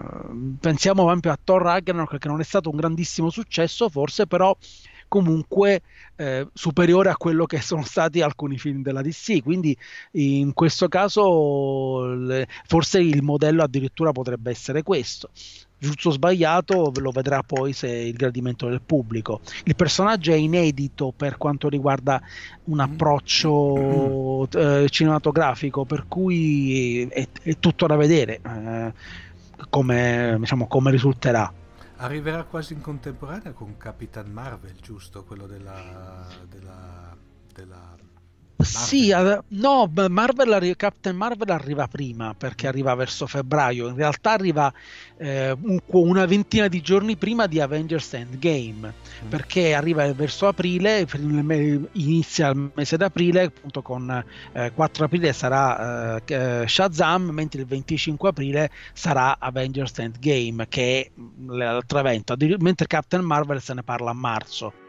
pensiamo 0.61 1.03
ad 1.03 1.09
esempio 1.09 1.33
a 1.33 1.39
Thor 1.43 1.63
Ragnarok, 1.63 2.19
che 2.19 2.29
non 2.29 2.41
è 2.41 2.45
stato 2.45 2.69
un 2.69 2.77
grandissimo 2.77 3.31
successo, 3.31 3.89
forse 3.89 4.27
però 4.27 4.55
comunque 5.09 5.81
eh, 6.17 6.47
superiore 6.53 7.09
a 7.09 7.17
quello 7.17 7.47
che 7.47 7.63
sono 7.63 7.83
stati 7.83 8.21
alcuni 8.21 8.59
film 8.59 8.83
della 8.83 9.01
DC. 9.01 9.43
Quindi 9.43 9.75
in 10.13 10.53
questo 10.53 10.89
caso 10.89 12.05
le, 12.15 12.47
forse 12.67 13.01
il 13.01 13.23
modello 13.23 13.63
addirittura 13.63 14.13
potrebbe 14.13 14.51
essere 14.51 14.83
questo 14.83 15.31
giusto 15.79 16.09
o 16.09 16.13
sbagliato 16.13 16.93
lo 16.97 17.11
vedrà 17.11 17.43
poi 17.43 17.73
se 17.73 17.89
il 17.89 18.15
gradimento 18.15 18.69
del 18.69 18.81
pubblico. 18.81 19.41
Il 19.65 19.77
personaggio 19.77 20.33
è 20.33 20.37
inedito 20.37 21.13
per 21.17 21.37
quanto 21.37 21.69
riguarda 21.69 22.21
un 22.65 22.81
approccio 22.81 24.49
eh, 24.51 24.87
cinematografico, 24.89 25.85
per 25.85 26.07
cui 26.09 27.03
è, 27.09 27.27
è, 27.43 27.59
tutto 27.59 27.87
da 27.87 27.97
vedere 27.97 28.41
eh, 28.45 28.93
come, 29.71 30.37
diciamo, 30.39 30.67
come 30.67 30.91
risulterà. 30.91 31.53
Arriverà 32.01 32.45
quasi 32.45 32.75
in 32.75 32.81
contemporanea 32.81 33.53
con 33.53 33.77
Capitan 33.77 34.31
Marvel, 34.31 34.77
giusto? 34.81 35.25
Quello 35.25 35.47
della, 35.47 36.27
della, 36.49 37.17
della 37.53 37.97
sì, 38.61 39.15
no, 39.49 39.91
Marvel, 40.09 40.75
Captain 40.77 41.15
Marvel 41.15 41.51
arriva 41.51 41.87
prima 41.87 42.35
perché 42.37 42.67
arriva 42.67 42.95
verso 42.97 43.29
febbraio, 43.29 43.87
in 43.87 43.95
realtà 43.95 44.33
arriva 44.33 44.73
eh, 45.17 45.57
una 45.87 46.27
ventina 46.27 46.67
di 46.67 46.81
giorni 46.81 47.17
prima 47.17 47.47
di 47.47 47.61
Avengers 47.61 48.15
Endgame 48.15 48.95
mm. 49.25 49.29
perché 49.29 49.75
arriva 49.75 50.13
verso 50.13 50.49
aprile, 50.49 51.07
inizia 51.93 52.49
il 52.49 52.71
mese 52.75 52.97
d'aprile, 52.97 53.45
appunto 53.45 53.81
con 53.81 54.25
eh, 54.53 54.73
4 54.73 55.05
aprile 55.05 55.33
sarà 55.33 56.17
eh, 56.17 56.35
eh 56.35 56.65
Shazam, 56.67 57.31
mentre 57.31 57.61
il 57.61 57.67
25 57.67 58.29
aprile 58.29 58.71
sarà 58.93 59.39
Avengers 59.39 59.97
Endgame 59.99 60.67
che 60.69 61.01
è 61.01 61.21
l'altro 61.47 62.01
evento, 62.01 62.35
mentre 62.59 62.89
Captain 62.89 63.23
Marvel 63.23 63.61
se 63.61 63.75
ne 63.75 63.85
parla 63.85 64.11
a 64.11 64.15
marzo. 64.15 64.87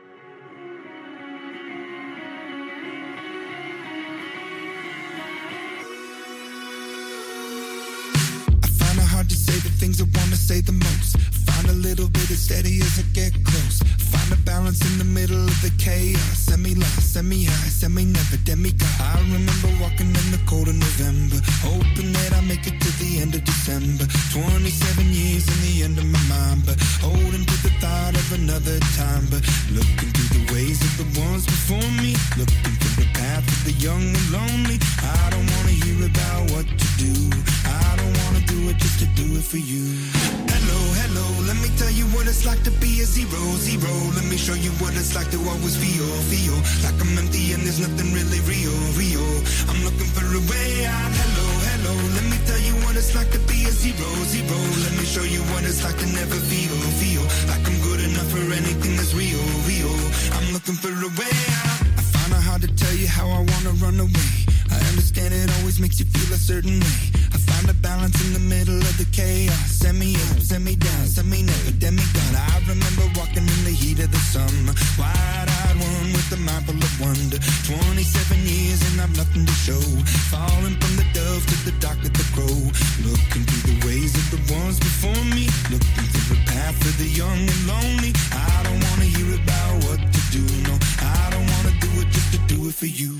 Say 10.39 10.62
the 10.62 10.71
most. 10.71 11.19
Find 11.45 11.67
a 11.67 11.73
little 11.73 12.08
bit 12.08 12.30
of 12.30 12.38
steady 12.38 12.80
as 12.80 12.99
I 12.99 13.06
get 13.13 13.34
close. 13.43 13.84
Find 14.12 14.32
a 14.32 14.39
balance 14.47 14.80
in 14.89 14.97
the 14.97 15.04
middle 15.04 15.43
of 15.43 15.58
the 15.62 15.71
chaos. 15.78 16.47
Semi 16.47 16.73
lost, 16.75 17.13
semi 17.13 17.43
high, 17.43 17.69
semi 17.69 18.06
never 18.06 18.38
demigod. 18.47 18.88
I 18.99 19.19
remember 19.36 19.69
walking 19.84 20.08
in 20.08 20.28
the 20.32 20.41
cold 20.47 20.67
of 20.67 20.75
November, 20.75 21.38
hoping 21.62 22.13
that 22.13 22.32
I 22.34 22.41
make 22.41 22.65
it 22.65 22.80
to 22.80 22.91
the 23.04 23.19
end 23.19 23.36
of 23.36 23.43
December. 23.43 24.06
27 24.32 25.06
years 25.12 25.45
in 25.54 25.60
the 25.67 25.75
end 25.84 25.97
of 25.99 26.08
my 26.08 26.23
mind, 26.32 26.63
but 26.65 26.80
holding 27.04 27.45
to 27.45 27.58
the 27.65 27.73
thought 27.84 28.15
of 28.15 28.28
another 28.39 28.80
time. 28.95 29.28
But 29.30 29.43
looking 29.75 30.10
through 30.15 30.32
the 30.39 30.43
ways 30.54 30.80
of 30.82 30.93
the 31.02 31.08
ones 31.19 31.45
before 31.45 31.89
me, 31.99 32.15
looking 32.39 32.75
through 32.80 33.04
the 33.04 33.10
path 33.13 33.43
of 33.43 33.60
the 33.67 33.75
young 33.84 34.02
and 34.02 34.28
lonely. 34.32 34.78
I 35.04 35.30
don't 35.30 35.47
wanna 35.54 35.75
hear 35.84 35.99
about 36.08 36.49
what 36.56 36.65
to 36.65 36.88
do. 36.97 37.13
I 37.67 37.95
don't 37.99 38.15
wanna 38.23 38.43
do 38.47 38.69
it 38.69 38.78
just 38.78 38.99
to 39.04 39.08
do 39.19 39.28
it 39.38 39.43
for 39.43 39.58
you. 39.60 40.29
Hello, 40.54 40.80
hello, 41.02 41.26
let 41.48 41.58
me 41.58 41.70
tell 41.78 41.92
you 41.92 42.06
what 42.13 42.28
it's 42.28 42.46
like 42.46 42.62
to 42.63 42.72
be 42.78 43.02
a 43.02 43.06
zero, 43.06 43.42
zero. 43.58 43.92
Let 44.15 44.26
me 44.26 44.38
show 44.38 44.54
you 44.54 44.72
what 44.82 44.94
it's 44.94 45.15
like 45.15 45.30
to 45.32 45.39
always 45.50 45.76
feel, 45.76 46.06
feel 46.30 46.58
like 46.86 46.98
I'm 47.02 47.18
empty 47.18 47.54
and 47.54 47.63
there's 47.63 47.80
nothing 47.80 48.13
really 48.13 48.42
real, 48.46 48.76
real. 48.94 49.28
I'm 49.70 49.80
looking 49.84 50.10
for 50.13 50.26
a 50.26 50.42
way 50.52 50.86
out. 50.86 51.12
Hello, 51.22 51.48
hello, 51.74 51.94
let 52.15 52.26
me 52.30 52.38
tell 52.46 52.62
you 52.62 52.74
what 52.86 52.96
it's 52.96 53.15
like 53.15 53.32
to 53.32 53.42
be 53.50 53.65
a 53.65 53.72
zero, 53.74 54.10
zero. 54.30 54.58
Let 54.86 54.94
me 54.94 55.06
show 55.06 55.26
you 55.26 55.42
what 55.52 55.63
it's 55.65 55.82
like 55.84 55.98
to 55.98 56.08
never 56.13 56.38
feel, 56.38 56.76
feel 57.02 57.24
like 57.50 57.63
I'm 57.65 57.78
good 57.82 58.02
enough 58.06 58.30
for 58.30 58.46
anything 58.54 58.94
that's 58.96 59.13
real, 59.18 59.42
real. 59.65 59.94
I'm 60.38 60.54
looking 60.54 60.78
for 60.78 60.94
a 60.94 61.10
way 61.18 61.36
out. 61.65 61.82
I 61.98 62.04
find 62.13 62.32
it 62.38 62.44
hard 62.46 62.62
to 62.62 62.72
tell 62.76 62.96
you 62.96 63.08
how 63.08 63.28
I 63.30 63.42
wanna 63.42 63.74
run 63.82 63.98
away. 64.00 64.30
I 64.70 64.78
understand 64.94 65.34
it 65.34 65.50
always 65.60 65.80
makes 65.80 66.00
you 66.00 66.06
feel 66.06 66.30
a 66.34 66.38
certain 66.38 66.80
way. 66.80 67.20
Find 67.60 67.72
a 67.72 67.82
balance 67.82 68.15
in 68.24 68.32
the 68.32 68.39
middle 68.39 68.80
of 68.80 68.95
the 68.98 69.04
chaos. 69.12 69.84
Send 69.84 70.00
me 70.00 70.15
up, 70.15 70.39
send 70.39 70.63
me 70.63 70.78
down, 70.78 71.04
send 71.06 71.30
me 71.30 71.43
never, 71.43 71.72
demigod. 71.72 72.32
I 72.32 72.56
remember 72.63 73.04
walking 73.19 73.43
in 73.43 73.62
the 73.67 73.76
heat 73.76 74.00
of 74.00 74.10
the 74.12 74.24
summer. 74.32 74.72
Wide-eyed 74.95 75.76
one 75.76 76.08
with 76.15 76.32
a 76.32 76.39
mind 76.39 76.63
full 76.63 76.80
of 76.80 76.93
wonder. 77.04 77.36
27 77.67 78.48
years 78.48 78.80
and 78.88 79.02
I've 79.04 79.12
nothing 79.17 79.43
to 79.43 79.52
show. 79.52 79.84
Falling 80.32 80.80
from 80.80 80.93
the 80.95 81.08
dove 81.12 81.43
to 81.52 81.56
the 81.67 81.76
dark 81.84 82.00
of 82.00 82.15
the 82.15 82.28
crow. 82.32 82.60
Looking 83.04 83.43
through 83.43 83.76
the 83.76 83.78
ways 83.84 84.15
of 84.15 84.28
the 84.32 84.39
ones 84.56 84.80
before 84.80 85.24
me. 85.36 85.52
Looking 85.67 86.08
through 86.15 86.39
the 86.39 86.41
path 86.48 86.80
of 86.80 86.95
the 86.95 87.12
young 87.12 87.43
and 87.43 87.62
lonely. 87.67 88.15
I 88.32 88.63
don't 88.63 88.80
wanna 88.88 89.12
hear 89.12 89.36
about 89.36 89.84
what 89.84 90.00
to 90.00 90.22
do. 90.32 90.43
No, 90.63 90.80
I 91.04 91.28
don't 91.36 91.48
wanna 91.60 91.76
do 91.84 91.91
it 92.00 92.08
just 92.08 92.32
to 92.32 92.39
do 92.48 92.72
it 92.72 92.76
for 92.80 92.88
you. 92.88 93.19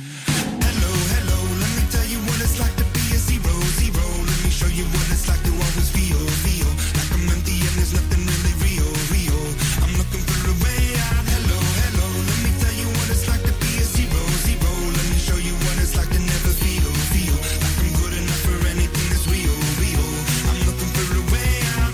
You 4.80 4.86
what 4.96 5.12
it's 5.12 5.28
like 5.28 5.44
to 5.44 5.52
always 5.52 5.90
feel, 5.92 6.20
feel 6.48 6.72
like 6.96 7.12
I'm 7.12 7.28
empty 7.36 7.60
and 7.68 7.76
there's 7.76 7.92
nothing 7.92 8.24
really 8.32 8.56
real, 8.64 8.92
real. 9.12 9.42
I'm 9.84 9.92
looking 10.00 10.24
for 10.24 10.40
a 10.48 10.56
way 10.64 10.84
out. 11.04 11.24
Hello, 11.36 11.60
hello, 11.84 12.08
let 12.08 12.40
me 12.48 12.52
tell 12.64 12.76
you 12.80 12.88
what 12.96 13.08
it's 13.12 13.28
like 13.28 13.44
to 13.44 13.54
be 13.60 13.72
a 13.84 13.86
zero, 13.96 14.22
zero. 14.48 14.72
Let 14.96 15.08
me 15.12 15.20
show 15.20 15.36
you 15.36 15.52
what 15.68 15.76
it's 15.84 16.00
like 16.00 16.08
to 16.16 16.22
never 16.24 16.54
feel, 16.64 16.92
feel 17.12 17.38
like 17.60 17.76
I'm 17.82 17.92
good 18.00 18.14
enough 18.24 18.44
for 18.48 18.60
anything 18.72 19.08
that's 19.12 19.28
real, 19.28 19.58
real. 19.84 20.08
I'm 20.48 20.60
looking 20.64 20.92
for 20.96 21.08
a 21.12 21.24
way 21.28 21.54
out. 21.84 21.94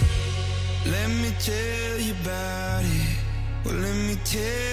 Let 0.86 1.10
me 1.10 1.30
tell 1.42 1.98
you 2.06 2.14
about 2.22 2.86
it. 2.86 3.18
Well, 3.66 3.78
let 3.82 3.98
me 3.98 4.16
tell 4.30 4.65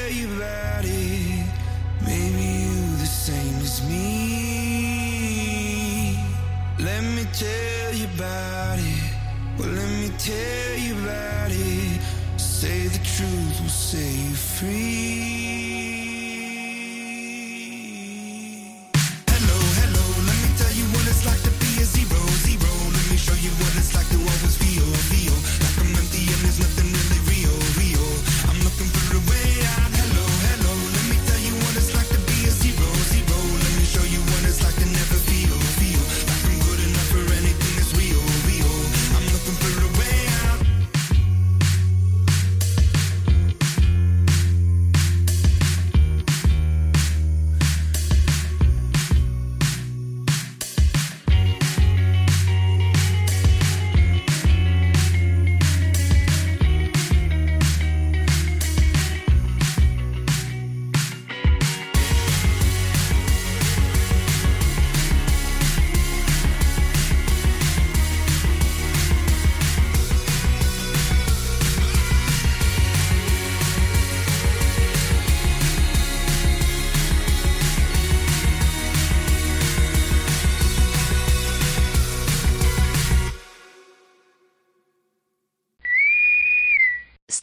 Let 7.02 7.14
me 7.16 7.26
tell 7.32 7.94
you 7.94 8.06
about 8.14 8.78
it. 8.78 9.14
Well, 9.58 9.68
let 9.70 9.90
me 10.00 10.10
tell 10.18 10.78
you 10.78 10.94
about 11.02 11.50
it. 11.50 12.00
Say 12.36 12.86
the 12.86 12.98
truth 12.98 13.60
will 13.60 13.68
set 13.68 13.98
you 13.98 14.34
free. 14.36 15.81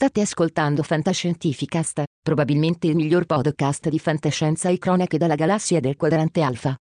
State 0.01 0.21
ascoltando 0.21 0.81
Fantascientificast, 0.81 2.03
probabilmente 2.23 2.87
il 2.87 2.95
miglior 2.95 3.25
podcast 3.25 3.89
di 3.89 3.99
fantascienza 3.99 4.69
e 4.69 4.77
cronache 4.77 5.17
dalla 5.17 5.35
galassia 5.35 5.81
del 5.81 5.97
quadrante 5.97 6.41
alfa. 6.41 6.73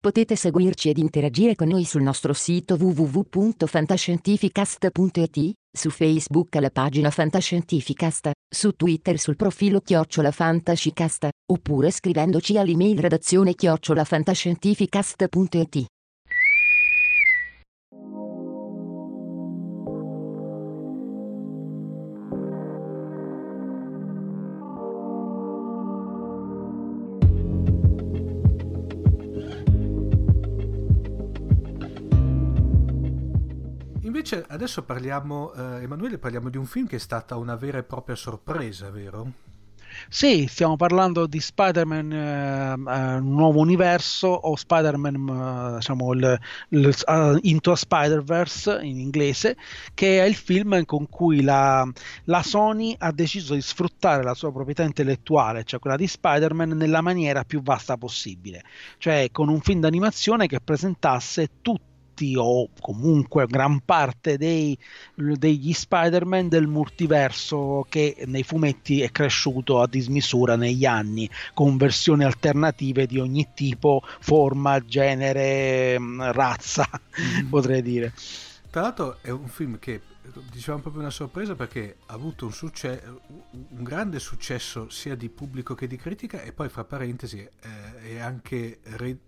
Potete 0.00 0.36
seguirci 0.36 0.88
ed 0.88 0.96
interagire 0.96 1.54
con 1.54 1.68
noi 1.68 1.84
sul 1.84 2.00
nostro 2.00 2.32
sito 2.32 2.78
www.fantascientificast.it, 2.80 5.52
su 5.70 5.90
Facebook 5.90 6.56
alla 6.56 6.70
pagina 6.70 7.10
Fantascientificast, 7.10 8.30
su 8.48 8.72
Twitter 8.72 9.18
sul 9.18 9.36
profilo 9.36 9.82
Chiocciola 9.82 10.30
Fantascicast, 10.30 11.28
oppure 11.52 11.90
scrivendoci 11.90 12.56
all'email 12.56 13.00
redazione 13.00 13.52
chiocciolafantascientificast.it. 13.52 15.84
Invece 34.32 34.52
adesso 34.52 34.84
parliamo, 34.84 35.52
eh, 35.54 35.82
Emanuele, 35.82 36.18
parliamo 36.18 36.50
di 36.50 36.56
un 36.56 36.64
film 36.64 36.86
che 36.86 36.96
è 36.96 37.00
stata 37.00 37.34
una 37.34 37.56
vera 37.56 37.78
e 37.78 37.82
propria 37.82 38.14
sorpresa, 38.14 38.88
vero? 38.88 39.32
Sì, 40.08 40.46
stiamo 40.46 40.76
parlando 40.76 41.26
di 41.26 41.40
Spider-Man 41.40 42.12
eh, 42.12 42.72
eh, 42.74 43.20
Nuovo 43.20 43.58
Universo 43.58 44.28
o 44.28 44.54
Spider-Man, 44.54 45.72
eh, 45.72 45.76
diciamo, 45.78 46.12
il, 46.12 46.38
il, 46.68 46.94
uh, 47.06 47.38
Into 47.42 47.72
a 47.72 47.76
Spider-Verse 47.76 48.78
in 48.82 49.00
inglese, 49.00 49.56
che 49.94 50.22
è 50.22 50.26
il 50.26 50.36
film 50.36 50.84
con 50.84 51.08
cui 51.08 51.42
la, 51.42 51.84
la 52.26 52.42
Sony 52.44 52.94
ha 52.96 53.10
deciso 53.10 53.54
di 53.54 53.62
sfruttare 53.62 54.22
la 54.22 54.34
sua 54.34 54.52
proprietà 54.52 54.84
intellettuale, 54.84 55.64
cioè 55.64 55.80
quella 55.80 55.96
di 55.96 56.06
Spider-Man, 56.06 56.68
nella 56.68 57.00
maniera 57.00 57.42
più 57.42 57.62
vasta 57.62 57.96
possibile, 57.96 58.62
cioè 58.98 59.28
con 59.32 59.48
un 59.48 59.60
film 59.60 59.80
d'animazione 59.80 60.46
che 60.46 60.60
presentasse 60.60 61.48
tutti 61.60 61.89
o 62.36 62.68
comunque 62.80 63.46
gran 63.46 63.80
parte 63.84 64.36
dei, 64.36 64.76
degli 65.14 65.72
Spider-Man 65.72 66.48
del 66.48 66.66
multiverso 66.66 67.86
che 67.88 68.24
nei 68.26 68.42
fumetti 68.42 69.02
è 69.02 69.10
cresciuto 69.10 69.80
a 69.80 69.86
dismisura 69.86 70.56
negli 70.56 70.84
anni 70.84 71.28
con 71.54 71.76
versioni 71.76 72.24
alternative 72.24 73.06
di 73.06 73.18
ogni 73.18 73.48
tipo, 73.54 74.02
forma, 74.20 74.80
genere, 74.84 75.98
razza, 76.32 76.88
mm. 77.20 77.48
potrei 77.50 77.82
dire. 77.82 78.12
Tra 78.70 78.82
l'altro 78.82 79.18
è 79.20 79.30
un 79.30 79.48
film 79.48 79.78
che 79.78 80.00
diciamo 80.50 80.80
proprio 80.80 81.02
una 81.02 81.10
sorpresa 81.10 81.54
perché 81.54 81.96
ha 82.06 82.14
avuto 82.14 82.46
un, 82.46 82.52
succe- 82.52 83.02
un 83.50 83.82
grande 83.82 84.20
successo 84.20 84.88
sia 84.90 85.16
di 85.16 85.28
pubblico 85.28 85.74
che 85.74 85.86
di 85.86 85.96
critica 85.96 86.42
e 86.42 86.52
poi 86.52 86.68
fra 86.68 86.84
parentesi 86.84 87.38
eh, 87.38 88.14
è 88.14 88.18
anche 88.18 88.78
re- 88.82 89.18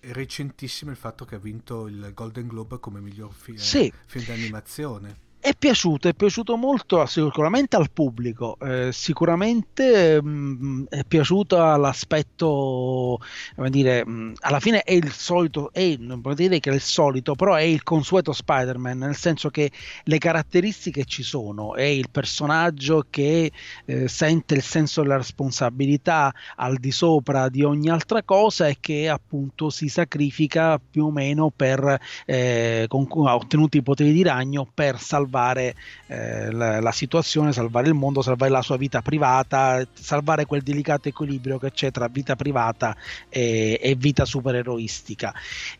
recentissimo 0.00 0.90
il 0.90 0.96
fatto 0.96 1.24
che 1.24 1.34
ha 1.34 1.38
vinto 1.38 1.86
il 1.86 2.12
Golden 2.14 2.46
Globe 2.46 2.78
come 2.80 3.00
miglior 3.00 3.32
fi- 3.32 3.58
sì. 3.58 3.92
film 4.06 4.24
d'animazione. 4.24 5.30
È 5.44 5.56
piaciuto, 5.56 6.06
è 6.06 6.14
piaciuto 6.14 6.56
molto 6.56 7.04
sicuramente 7.06 7.74
al 7.74 7.90
pubblico, 7.90 8.56
eh, 8.60 8.90
sicuramente 8.92 10.22
mh, 10.22 10.28
mm, 10.28 10.84
è 10.88 11.02
piaciuto 11.04 11.60
all'aspetto, 11.60 13.18
come 13.56 13.68
dire, 13.68 14.06
mh, 14.06 14.10
mm, 14.12 14.32
alla 14.38 14.60
fine 14.60 14.82
è 14.82 14.92
il 14.92 15.10
solito, 15.10 15.72
è, 15.72 15.96
non 15.98 16.20
potete 16.20 16.42
dire 16.42 16.60
che 16.60 16.70
è 16.70 16.74
il 16.74 16.80
solito, 16.80 17.34
però 17.34 17.54
è 17.54 17.62
il 17.62 17.82
consueto 17.82 18.32
Spider-Man, 18.32 18.98
nel 18.98 19.16
senso 19.16 19.50
che 19.50 19.72
le 20.04 20.18
caratteristiche 20.18 21.04
ci 21.06 21.24
sono, 21.24 21.74
è 21.74 21.82
il 21.82 22.08
personaggio 22.12 23.06
che 23.10 23.50
eh, 23.84 24.06
sente 24.06 24.54
il 24.54 24.62
senso 24.62 25.02
della 25.02 25.16
responsabilità 25.16 26.32
al 26.54 26.76
di 26.76 26.92
sopra 26.92 27.48
di 27.48 27.64
ogni 27.64 27.88
altra 27.90 28.22
cosa 28.22 28.68
e 28.68 28.76
che 28.78 29.08
appunto 29.08 29.70
si 29.70 29.88
sacrifica 29.88 30.78
più 30.78 31.06
o 31.06 31.10
meno 31.10 31.50
per, 31.50 31.98
eh, 32.26 32.84
con, 32.86 33.08
ha 33.26 33.34
ottenuto 33.34 33.76
i 33.76 33.82
poteri 33.82 34.12
di 34.12 34.22
ragno 34.22 34.70
per 34.72 35.00
salvare 35.00 35.30
salvare 35.32 35.74
eh, 36.08 36.50
la, 36.52 36.80
la, 36.80 36.92
situazione, 36.92 37.52
salvare 37.52 37.88
il 37.88 37.94
mondo, 37.94 38.20
salvare 38.20 38.50
la 38.50 38.60
sua 38.60 38.76
vita 38.76 39.00
privata, 39.00 39.86
salvare 39.94 40.44
quel 40.44 40.60
delicato 40.60 41.08
equilibrio 41.08 41.58
che 41.58 41.72
c'è 41.72 41.90
tra 41.90 42.08
vita 42.08 42.36
privata 42.36 42.94
e, 43.30 43.78
e 43.80 43.94
vita 43.94 44.26
supereroistica. 44.26 45.32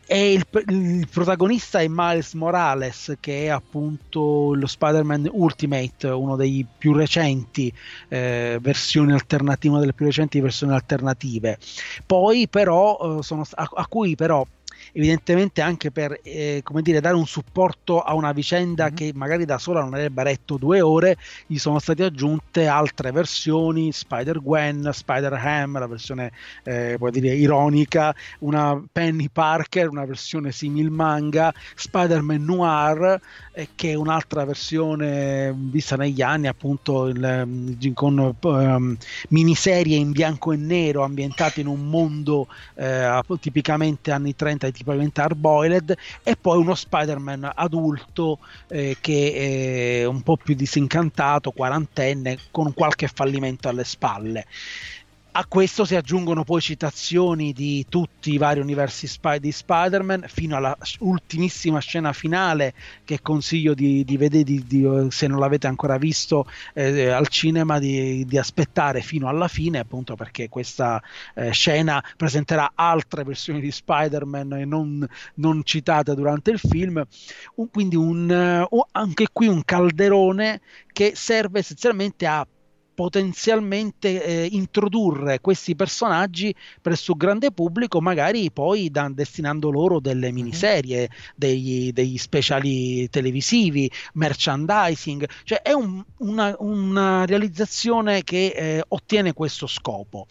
E 0.07 0.33
il, 0.33 0.45
il, 0.67 1.07
protagonista 1.07 1.79
è 1.79 1.87
Miles 1.87 2.33
Morales, 2.33 3.15
che 3.19 3.45
è 3.45 3.47
appunto 3.49 4.53
lo 4.55 4.67
Spider-Man 4.67 5.29
Ultimate, 5.31 6.07
uno 6.07 6.35
dei 6.35 6.65
più 6.75 6.93
recenti 6.93 7.71
eh, 8.07 8.57
versioni 8.59 9.13
alternative, 9.13 9.69
una 9.69 9.79
delle 9.79 9.93
più 9.93 10.05
recenti 10.05 10.39
versioni 10.39 10.73
alternative. 10.73 11.59
Poi 12.05 12.47
però, 12.47 13.19
eh, 13.19 13.23
sono, 13.23 13.45
a, 13.53 13.69
a 13.75 13.87
cui 13.87 14.15
però 14.15 14.45
evidentemente 14.93 15.61
anche 15.61 15.91
per 15.91 16.19
eh, 16.23 16.61
come 16.63 16.81
dire, 16.81 17.01
dare 17.01 17.15
un 17.15 17.25
supporto 17.25 18.01
a 18.01 18.13
una 18.13 18.31
vicenda 18.31 18.85
mm-hmm. 18.85 18.95
che 18.95 19.11
magari 19.13 19.45
da 19.45 19.57
sola 19.57 19.81
non 19.81 19.93
avrebbe 19.93 20.23
retto 20.23 20.57
due 20.57 20.81
ore, 20.81 21.17
gli 21.45 21.57
sono 21.57 21.79
state 21.79 22.03
aggiunte 22.03 22.67
altre 22.67 23.11
versioni, 23.11 23.91
Spider-Gwen, 23.91 24.89
Spider-Ham, 24.91 25.79
la 25.79 25.87
versione 25.87 26.31
eh, 26.63 26.95
puoi 26.97 27.11
dire 27.11 27.33
ironica, 27.33 28.15
una 28.39 28.81
Penny 28.91 29.29
Parker, 29.29 29.89
una 29.89 30.05
versione 30.05 30.51
simil 30.51 30.89
manga, 30.89 31.53
Spider-Man 31.75 32.43
Noir, 32.43 33.19
eh, 33.53 33.69
che 33.75 33.91
è 33.91 33.95
un'altra 33.95 34.45
versione 34.45 35.53
vista 35.55 35.95
negli 35.95 36.21
anni 36.21 36.47
appunto 36.47 37.07
il, 37.07 37.91
con 37.93 38.35
um, 38.41 38.97
miniserie 39.29 39.97
in 39.97 40.11
bianco 40.11 40.51
e 40.51 40.57
nero 40.57 41.03
ambientate 41.03 41.61
in 41.61 41.67
un 41.67 41.87
mondo 41.89 42.47
eh, 42.75 43.21
tipicamente 43.39 44.11
anni 44.11 44.35
30 44.35 44.67
tipicamente 44.83 45.21
Arboiled 45.21 45.97
e 46.21 46.35
poi 46.35 46.57
uno 46.57 46.75
Spider-Man 46.75 47.51
adulto 47.55 48.39
eh, 48.67 48.97
che 48.99 50.01
è 50.01 50.05
un 50.05 50.21
po' 50.21 50.37
più 50.37 50.53
disincantato, 50.53 51.51
quarantenne, 51.51 52.37
con 52.51 52.73
qualche 52.73 53.07
fallimento 53.07 53.69
alle 53.69 53.85
spalle. 53.85 54.45
A 55.35 55.47
questo 55.47 55.83
si 55.83 55.95
aggiungono 55.95 56.43
poi 56.43 56.61
citazioni 56.61 57.53
di 57.53 57.87
tutti 57.89 58.31
i 58.33 58.37
vari 58.37 58.59
universi 58.59 59.07
spy- 59.07 59.39
di 59.39 59.51
Spider-Man 59.51 60.25
fino 60.27 60.55
alla 60.55 60.77
ultimissima 60.99 61.79
scena 61.79 62.13
finale 62.13 62.75
che 63.03 63.19
consiglio 63.19 63.73
di, 63.73 64.03
di 64.03 64.15
vedere 64.15 64.43
di, 64.43 64.63
di, 64.63 65.07
se 65.09 65.25
non 65.25 65.39
l'avete 65.39 65.65
ancora 65.65 65.97
visto 65.97 66.45
eh, 66.75 67.09
al 67.09 67.29
cinema 67.29 67.79
di, 67.79 68.27
aspettare 68.37 69.01
fino 69.01 69.27
alla 69.27 69.47
fine 69.47 69.79
appunto 69.79 70.13
perché 70.13 70.49
questa 70.49 71.01
eh, 71.33 71.51
scena 71.51 72.03
presenterà 72.15 72.73
altre 72.75 73.23
versioni 73.23 73.59
di 73.59 73.71
Spider-Man 73.71 74.49
non, 74.67 75.03
non 75.35 75.63
citate 75.63 76.13
durante 76.13 76.51
il 76.51 76.59
film. 76.59 77.03
Un, 77.55 77.69
quindi 77.71 77.95
un, 77.95 78.67
uh, 78.69 78.85
anche 78.91 79.25
qui 79.33 79.47
un 79.47 79.63
calderone 79.65 80.61
che 80.91 81.13
serve 81.15 81.57
essenzialmente 81.57 82.27
a 82.27 82.45
potenzialmente 82.93 84.23
eh, 84.23 84.47
introdurre 84.51 85.39
questi 85.39 85.75
personaggi 85.75 86.53
presso 86.81 87.11
il 87.11 87.17
grande 87.17 87.51
pubblico, 87.51 88.01
magari 88.01 88.51
poi 88.51 88.89
da, 88.89 89.09
destinando 89.09 89.71
loro 89.71 89.99
delle 89.99 90.29
mhm. 90.29 90.35
miniserie, 90.35 91.09
degli, 91.35 91.91
degli 91.91 92.17
speciali 92.17 93.09
televisivi, 93.09 93.89
merchandising, 94.13 95.27
cioè 95.43 95.61
è 95.61 95.73
un, 95.73 96.03
una, 96.17 96.55
una, 96.59 97.25
realizzazione 97.25 98.23
che 98.23 98.53
eh, 98.55 98.83
ottiene 98.87 99.33
questo 99.33 99.67
scopo. 99.67 100.27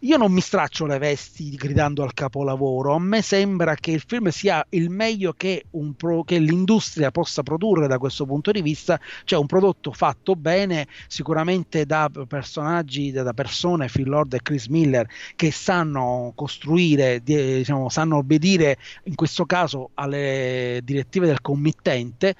Io 0.00 0.16
non 0.16 0.32
mi 0.32 0.40
straccio 0.40 0.86
le 0.86 0.98
vesti 0.98 1.50
gridando 1.50 2.02
al 2.02 2.14
capolavoro, 2.14 2.94
a 2.94 2.98
me 3.00 3.22
sembra 3.22 3.74
che 3.74 3.90
il 3.90 4.02
film 4.06 4.28
sia 4.28 4.64
il 4.70 4.90
meglio 4.90 5.32
che, 5.32 5.66
pro, 5.96 6.22
che 6.22 6.38
l'industria 6.38 7.10
possa 7.10 7.42
produrre 7.42 7.86
da 7.86 7.98
questo 7.98 8.24
punto 8.24 8.50
di 8.50 8.62
vista, 8.62 9.00
cioè 9.24 9.38
un 9.38 9.46
prodotto 9.46 9.92
fatto 9.92 10.34
bene, 10.34 10.86
sicuramente 11.06 11.84
da 11.84 11.97
da 12.06 12.24
personaggi, 12.26 13.10
da 13.10 13.32
persone, 13.32 13.88
Phil 13.88 14.08
Lord 14.08 14.34
e 14.34 14.42
Chris 14.42 14.66
Miller, 14.66 15.08
che 15.34 15.50
sanno 15.50 16.32
costruire, 16.36 17.20
diciamo, 17.22 17.88
sanno 17.88 18.18
obbedire 18.18 18.76
in 19.04 19.16
questo 19.16 19.44
caso 19.44 19.90
alle 19.94 20.80
direttive 20.84 21.26
del 21.26 21.40
committente, 21.40 22.36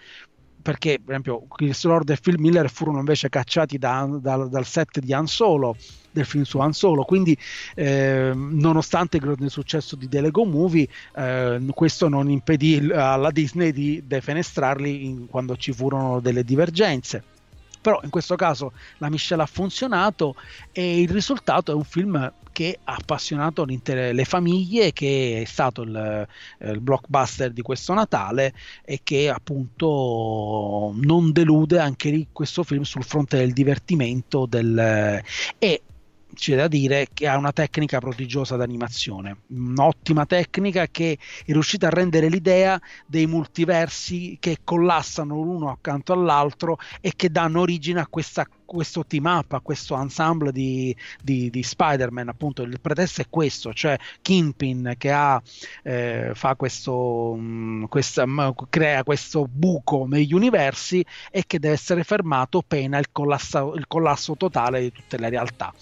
perché 0.62 1.00
per 1.02 1.14
esempio 1.14 1.46
Chris 1.48 1.82
Lord 1.84 2.10
e 2.10 2.18
Phil 2.20 2.38
Miller 2.38 2.70
furono 2.70 2.98
invece 2.98 3.28
cacciati 3.30 3.78
da, 3.78 4.06
da, 4.20 4.36
dal 4.36 4.66
set 4.66 4.98
di 4.98 5.12
Han 5.14 5.26
Solo 5.26 5.76
del 6.10 6.26
film 6.26 6.44
su 6.44 6.58
Han 6.58 6.72
Solo. 6.72 7.04
Quindi 7.04 7.36
eh, 7.74 8.32
nonostante 8.34 9.16
il 9.16 9.22
grande 9.22 9.48
successo 9.48 9.96
di 9.96 10.08
The 10.08 10.20
Lego 10.20 10.44
Movie 10.44 10.86
eh, 11.16 11.60
questo 11.74 12.08
non 12.08 12.28
impedì 12.28 12.90
alla 12.92 13.30
Disney 13.30 13.72
di 13.72 14.02
defenestrarli 14.06 15.06
in, 15.06 15.26
quando 15.26 15.56
ci 15.56 15.72
furono 15.72 16.20
delle 16.20 16.44
divergenze 16.44 17.36
però 17.80 18.00
in 18.02 18.10
questo 18.10 18.36
caso 18.36 18.72
la 18.98 19.08
miscela 19.08 19.44
ha 19.44 19.46
funzionato 19.46 20.34
e 20.72 21.00
il 21.00 21.10
risultato 21.10 21.72
è 21.72 21.74
un 21.74 21.84
film 21.84 22.32
che 22.58 22.80
ha 22.82 22.96
appassionato 22.98 23.64
le 23.64 24.24
famiglie, 24.24 24.92
che 24.92 25.42
è 25.42 25.44
stato 25.44 25.82
il, 25.82 25.94
eh, 25.94 26.70
il, 26.72 26.80
blockbuster 26.80 27.52
di 27.52 27.62
questo 27.62 27.94
Natale 27.94 28.52
e 28.84 28.98
che 29.04 29.30
appunto 29.30 30.92
non 30.96 31.30
delude 31.30 31.78
anche 31.78 32.10
lì 32.10 32.26
questo 32.32 32.64
film 32.64 32.82
sul 32.82 33.04
fronte 33.04 33.36
del 33.36 33.52
divertimento 33.52 34.44
del, 34.46 35.22
e 35.56 35.82
c'è 36.38 36.54
da 36.54 36.68
dire 36.68 37.08
che 37.12 37.26
ha 37.26 37.36
una 37.36 37.52
tecnica 37.52 37.98
prodigiosa 37.98 38.54
d'animazione, 38.54 39.38
un'ottima 39.48 40.24
tecnica 40.24 40.86
che 40.86 41.18
è 41.44 41.50
riuscita 41.50 41.88
a 41.88 41.90
rendere 41.90 42.28
l'idea 42.28 42.80
dei 43.06 43.26
multiversi 43.26 44.36
che 44.40 44.58
collassano 44.62 45.34
l'uno 45.34 45.68
accanto 45.68 46.12
all'altro 46.12 46.78
e 47.00 47.12
che 47.16 47.30
danno 47.30 47.60
origine 47.60 48.00
a 48.00 48.06
questa 48.06 48.46
questo 48.68 49.06
team 49.06 49.24
up, 49.24 49.54
a 49.54 49.60
questo 49.60 49.98
ensemble 49.98 50.52
di, 50.52 50.94
di, 51.22 51.48
di, 51.48 51.62
Spider-Man, 51.62 52.28
appunto 52.28 52.60
il 52.62 52.78
pretesto 52.82 53.22
è 53.22 53.26
questo, 53.30 53.72
cioè 53.72 53.96
Kingpin 54.20 54.94
che 54.98 55.10
ha, 55.10 55.40
eh, 55.82 56.32
fa 56.34 56.54
questo, 56.54 57.34
mh, 57.34 57.40
mm, 57.40 57.84
questa, 57.84 58.26
mh, 58.26 58.54
crea 58.68 59.04
questo 59.04 59.48
buco 59.50 60.04
negli 60.06 60.34
universi 60.34 61.02
e 61.30 61.44
che 61.46 61.58
deve 61.58 61.72
essere 61.72 62.04
fermato 62.04 62.62
pena 62.62 62.98
il 62.98 63.10
collasso, 63.10 63.74
il 63.74 63.86
collasso 63.86 64.36
totale 64.36 64.82
di 64.82 64.92
tutte 64.92 65.16
le 65.16 65.30
realtà. 65.30 65.72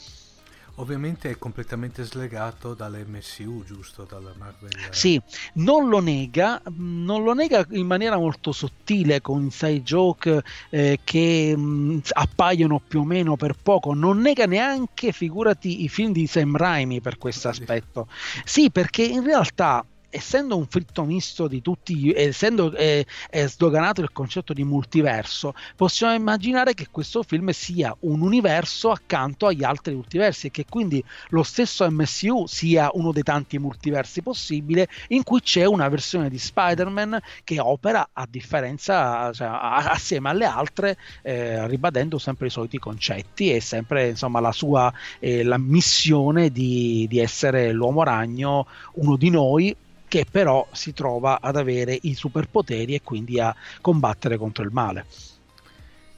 Ovviamente 0.78 1.30
è 1.30 1.38
completamente 1.38 2.04
slegato 2.04 2.74
dall'MCU, 2.74 3.64
giusto? 3.64 4.04
Dalla 4.04 4.34
Marvel. 4.36 4.70
Sì, 4.90 5.20
non 5.54 5.88
lo 5.88 6.00
nega, 6.00 6.60
non 6.76 7.22
lo 7.22 7.32
nega 7.32 7.66
in 7.70 7.86
maniera 7.86 8.18
molto 8.18 8.52
sottile 8.52 9.22
con 9.22 9.42
inside 9.42 9.82
joke 9.82 10.42
eh, 10.68 11.00
che 11.02 11.56
mh, 11.56 12.00
appaiono 12.10 12.80
più 12.86 13.00
o 13.00 13.04
meno 13.04 13.36
per 13.36 13.54
poco. 13.60 13.94
Non 13.94 14.20
nega 14.20 14.44
neanche, 14.44 15.12
figurati, 15.12 15.82
i 15.84 15.88
film 15.88 16.12
di 16.12 16.26
Sam 16.26 16.56
Raimi 16.56 17.00
per 17.00 17.16
questo 17.16 17.48
aspetto. 17.48 18.08
Sì, 18.44 18.70
perché 18.70 19.02
in 19.02 19.24
realtà 19.24 19.82
essendo 20.16 20.56
un 20.56 20.66
fritto 20.66 21.04
misto 21.04 21.46
di 21.46 21.60
tutti, 21.60 22.10
essendo 22.12 22.74
eh, 22.74 23.06
è 23.28 23.46
sdoganato 23.46 24.00
il 24.00 24.12
concetto 24.12 24.54
di 24.54 24.64
multiverso, 24.64 25.54
possiamo 25.76 26.14
immaginare 26.14 26.72
che 26.72 26.88
questo 26.90 27.22
film 27.22 27.50
sia 27.50 27.94
un 28.00 28.22
universo 28.22 28.90
accanto 28.90 29.46
agli 29.46 29.62
altri 29.62 29.94
multiversi 29.94 30.46
e 30.46 30.50
che 30.50 30.64
quindi 30.68 31.04
lo 31.28 31.42
stesso 31.42 31.86
MCU 31.90 32.46
sia 32.46 32.88
uno 32.94 33.12
dei 33.12 33.22
tanti 33.22 33.58
multiversi 33.58 34.22
possibili 34.22 34.86
in 35.08 35.22
cui 35.22 35.40
c'è 35.40 35.66
una 35.66 35.88
versione 35.88 36.30
di 36.30 36.38
Spider-Man 36.38 37.20
che 37.44 37.60
opera 37.60 38.08
a 38.12 38.26
differenza, 38.28 39.30
cioè, 39.32 39.48
assieme 39.48 40.30
alle 40.30 40.46
altre, 40.46 40.96
eh, 41.22 41.66
ribadendo 41.66 42.18
sempre 42.18 42.46
i 42.46 42.50
soliti 42.50 42.78
concetti 42.78 43.52
e 43.52 43.60
sempre 43.60 44.08
insomma 44.08 44.40
la 44.40 44.52
sua 44.52 44.90
eh, 45.18 45.42
la 45.42 45.58
missione 45.58 46.50
di, 46.50 47.06
di 47.06 47.18
essere 47.18 47.72
l'uomo 47.72 48.02
ragno, 48.02 48.66
uno 48.94 49.16
di 49.16 49.28
noi, 49.28 49.76
che 50.08 50.26
però 50.30 50.66
si 50.72 50.92
trova 50.92 51.40
ad 51.40 51.56
avere 51.56 51.98
i 52.02 52.14
superpoteri 52.14 52.94
e 52.94 53.02
quindi 53.02 53.38
a 53.40 53.54
combattere 53.80 54.36
contro 54.36 54.64
il 54.64 54.70
male. 54.72 55.06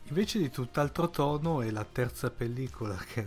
Invece 0.08 0.38
di 0.38 0.50
tutt'altro 0.50 1.10
tono 1.10 1.60
è 1.60 1.70
la 1.70 1.84
terza 1.84 2.30
pellicola 2.30 2.96
che 3.12 3.26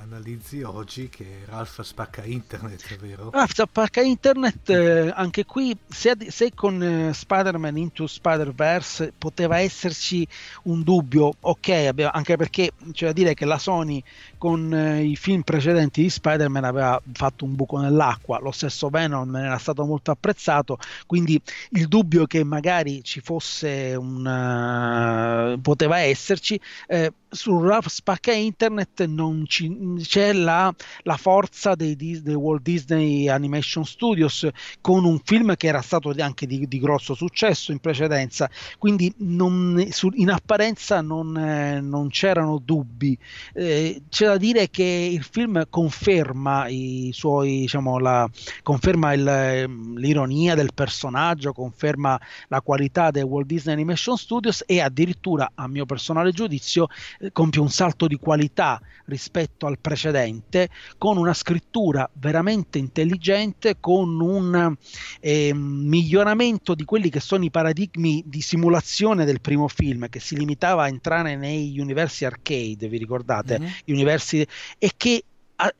analizzi 0.00 0.62
oggi 0.62 1.08
che 1.08 1.44
Ralph 1.44 1.82
spacca 1.82 2.24
internet, 2.24 2.96
vero? 2.98 3.30
Ralph 3.30 3.62
spacca 3.66 4.00
internet, 4.00 4.70
eh, 4.70 5.12
anche 5.14 5.44
qui 5.44 5.76
se, 5.86 6.16
se 6.28 6.52
con 6.54 6.82
eh, 6.82 7.12
Spider-Man 7.12 7.76
Into 7.76 8.06
Spider-Verse 8.06 9.12
poteva 9.18 9.58
esserci 9.58 10.26
un 10.64 10.82
dubbio, 10.82 11.34
ok, 11.40 11.68
abbiamo, 11.88 12.12
anche 12.14 12.36
perché 12.36 12.72
c'è 12.92 13.06
da 13.06 13.12
dire 13.12 13.34
che 13.34 13.44
la 13.44 13.58
Sony 13.58 14.02
con 14.38 14.72
eh, 14.72 15.02
i 15.02 15.16
film 15.16 15.42
precedenti 15.42 16.02
di 16.02 16.10
Spider-Man 16.10 16.64
aveva 16.64 17.00
fatto 17.12 17.44
un 17.44 17.54
buco 17.54 17.78
nell'acqua, 17.78 18.38
lo 18.40 18.52
stesso 18.52 18.88
Venom 18.88 19.36
era 19.36 19.58
stato 19.58 19.84
molto 19.84 20.10
apprezzato, 20.10 20.78
quindi 21.06 21.40
il 21.70 21.86
dubbio 21.86 22.26
che 22.26 22.44
magari 22.44 23.02
ci 23.04 23.20
fosse 23.20 23.94
un... 23.94 25.56
Uh, 25.56 25.58
poteva 25.88 26.00
esserci, 26.00 26.60
eh, 26.88 27.10
su 27.30 27.60
Ralph 27.60 27.88
Spacca 27.88 28.32
Internet 28.32 29.04
non 29.04 29.44
ci, 29.46 29.96
c'è 30.00 30.32
la, 30.32 30.74
la 31.02 31.16
forza 31.16 31.74
dei, 31.74 31.96
dei, 31.96 32.34
Walt 32.34 32.62
Disney 32.62 33.28
Animation 33.28 33.84
Studios 33.84 34.48
con 34.80 35.04
un 35.04 35.20
film 35.22 35.56
che 35.56 35.66
era 35.66 35.82
stato 35.82 36.14
anche 36.18 36.46
di, 36.46 36.66
di 36.66 36.78
grosso 36.78 37.14
successo 37.14 37.72
in 37.72 37.80
precedenza, 37.80 38.48
quindi 38.78 39.12
non, 39.18 39.82
in 40.14 40.30
apparenza 40.30 41.00
non, 41.00 41.36
eh, 41.36 41.80
non 41.80 42.08
c'erano 42.08 42.58
dubbi. 42.58 43.16
Eh, 43.52 44.02
c'è 44.08 44.26
da 44.26 44.36
dire 44.36 44.70
che 44.70 45.10
il 45.12 45.22
film 45.22 45.64
conferma 45.68 46.68
i 46.68 47.10
suoi, 47.12 47.60
diciamo, 47.60 47.98
la, 47.98 48.28
conferma 48.62 49.12
il, 49.12 49.94
l'ironia 49.96 50.54
del 50.54 50.72
personaggio, 50.74 51.52
conferma 51.52 52.18
la 52.48 52.60
qualità 52.60 53.10
dei 53.10 53.22
Walt 53.22 53.46
Disney 53.46 53.74
Animation 53.74 54.16
Studios 54.16 54.62
e 54.66 54.80
addirittura, 54.80 55.50
a 55.54 55.68
mio 55.68 55.84
personale 55.84 56.32
giudizio, 56.32 56.88
compie 57.32 57.60
un 57.60 57.70
salto 57.70 58.06
di 58.06 58.16
qualità 58.16 58.80
rispetto 59.06 59.66
al 59.66 59.78
precedente 59.78 60.68
con 60.96 61.16
una 61.16 61.34
scrittura 61.34 62.08
veramente 62.12 62.78
intelligente, 62.78 63.76
con 63.80 64.20
un 64.20 64.76
eh, 65.20 65.52
miglioramento 65.54 66.74
di 66.74 66.84
quelli 66.84 67.10
che 67.10 67.20
sono 67.20 67.44
i 67.44 67.50
paradigmi 67.50 68.22
di 68.26 68.40
simulazione 68.40 69.24
del 69.24 69.40
primo 69.40 69.68
film 69.68 70.08
che 70.08 70.20
si 70.20 70.36
limitava 70.36 70.84
a 70.84 70.88
entrare 70.88 71.36
nei 71.36 71.78
universi 71.78 72.24
arcade, 72.24 72.88
vi 72.88 72.98
ricordate? 72.98 73.58
Mm-hmm. 73.58 73.70
Universi, 73.86 74.46
e 74.78 74.92
che 74.96 75.24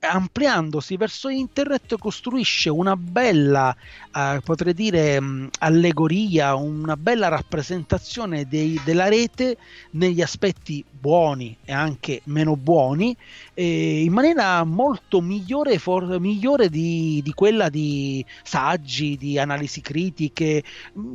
ampliandosi 0.00 0.96
verso 0.96 1.28
internet 1.28 1.96
costruisce 1.98 2.68
una 2.68 2.96
bella, 2.96 3.74
eh, 4.12 4.40
potrei 4.44 4.74
dire, 4.74 5.20
mh, 5.20 5.50
allegoria, 5.60 6.54
una 6.56 6.96
bella 6.96 7.28
rappresentazione 7.28 8.46
dei, 8.48 8.80
della 8.84 9.08
rete 9.08 9.56
negli 9.92 10.20
aspetti 10.20 10.84
buoni 10.90 11.56
e 11.64 11.72
anche 11.72 12.22
meno 12.24 12.56
buoni, 12.56 13.16
eh, 13.54 14.02
in 14.02 14.12
maniera 14.12 14.64
molto 14.64 15.20
migliore, 15.20 15.78
for- 15.78 16.18
migliore 16.18 16.68
di, 16.68 17.20
di, 17.22 17.32
quella 17.32 17.68
di 17.68 18.24
saggi, 18.42 19.16
di 19.16 19.38
analisi 19.38 19.80
critiche, 19.80 20.64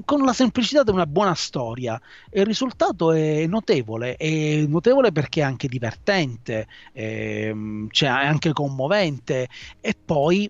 con 0.05 0.23
la 0.23 0.33
semplicità 0.33 0.83
di 0.83 0.91
una 0.91 1.05
buona 1.05 1.33
storia. 1.33 1.99
Il 2.31 2.45
risultato 2.45 3.11
è 3.11 3.45
notevole, 3.45 4.15
è 4.15 4.65
notevole 4.67 5.11
perché 5.11 5.41
è 5.41 5.43
anche 5.43 5.67
divertente, 5.67 6.67
eh, 6.93 7.53
cioè 7.91 8.09
anche 8.09 8.52
commovente 8.53 9.47
e 9.81 9.93
poi 9.93 10.49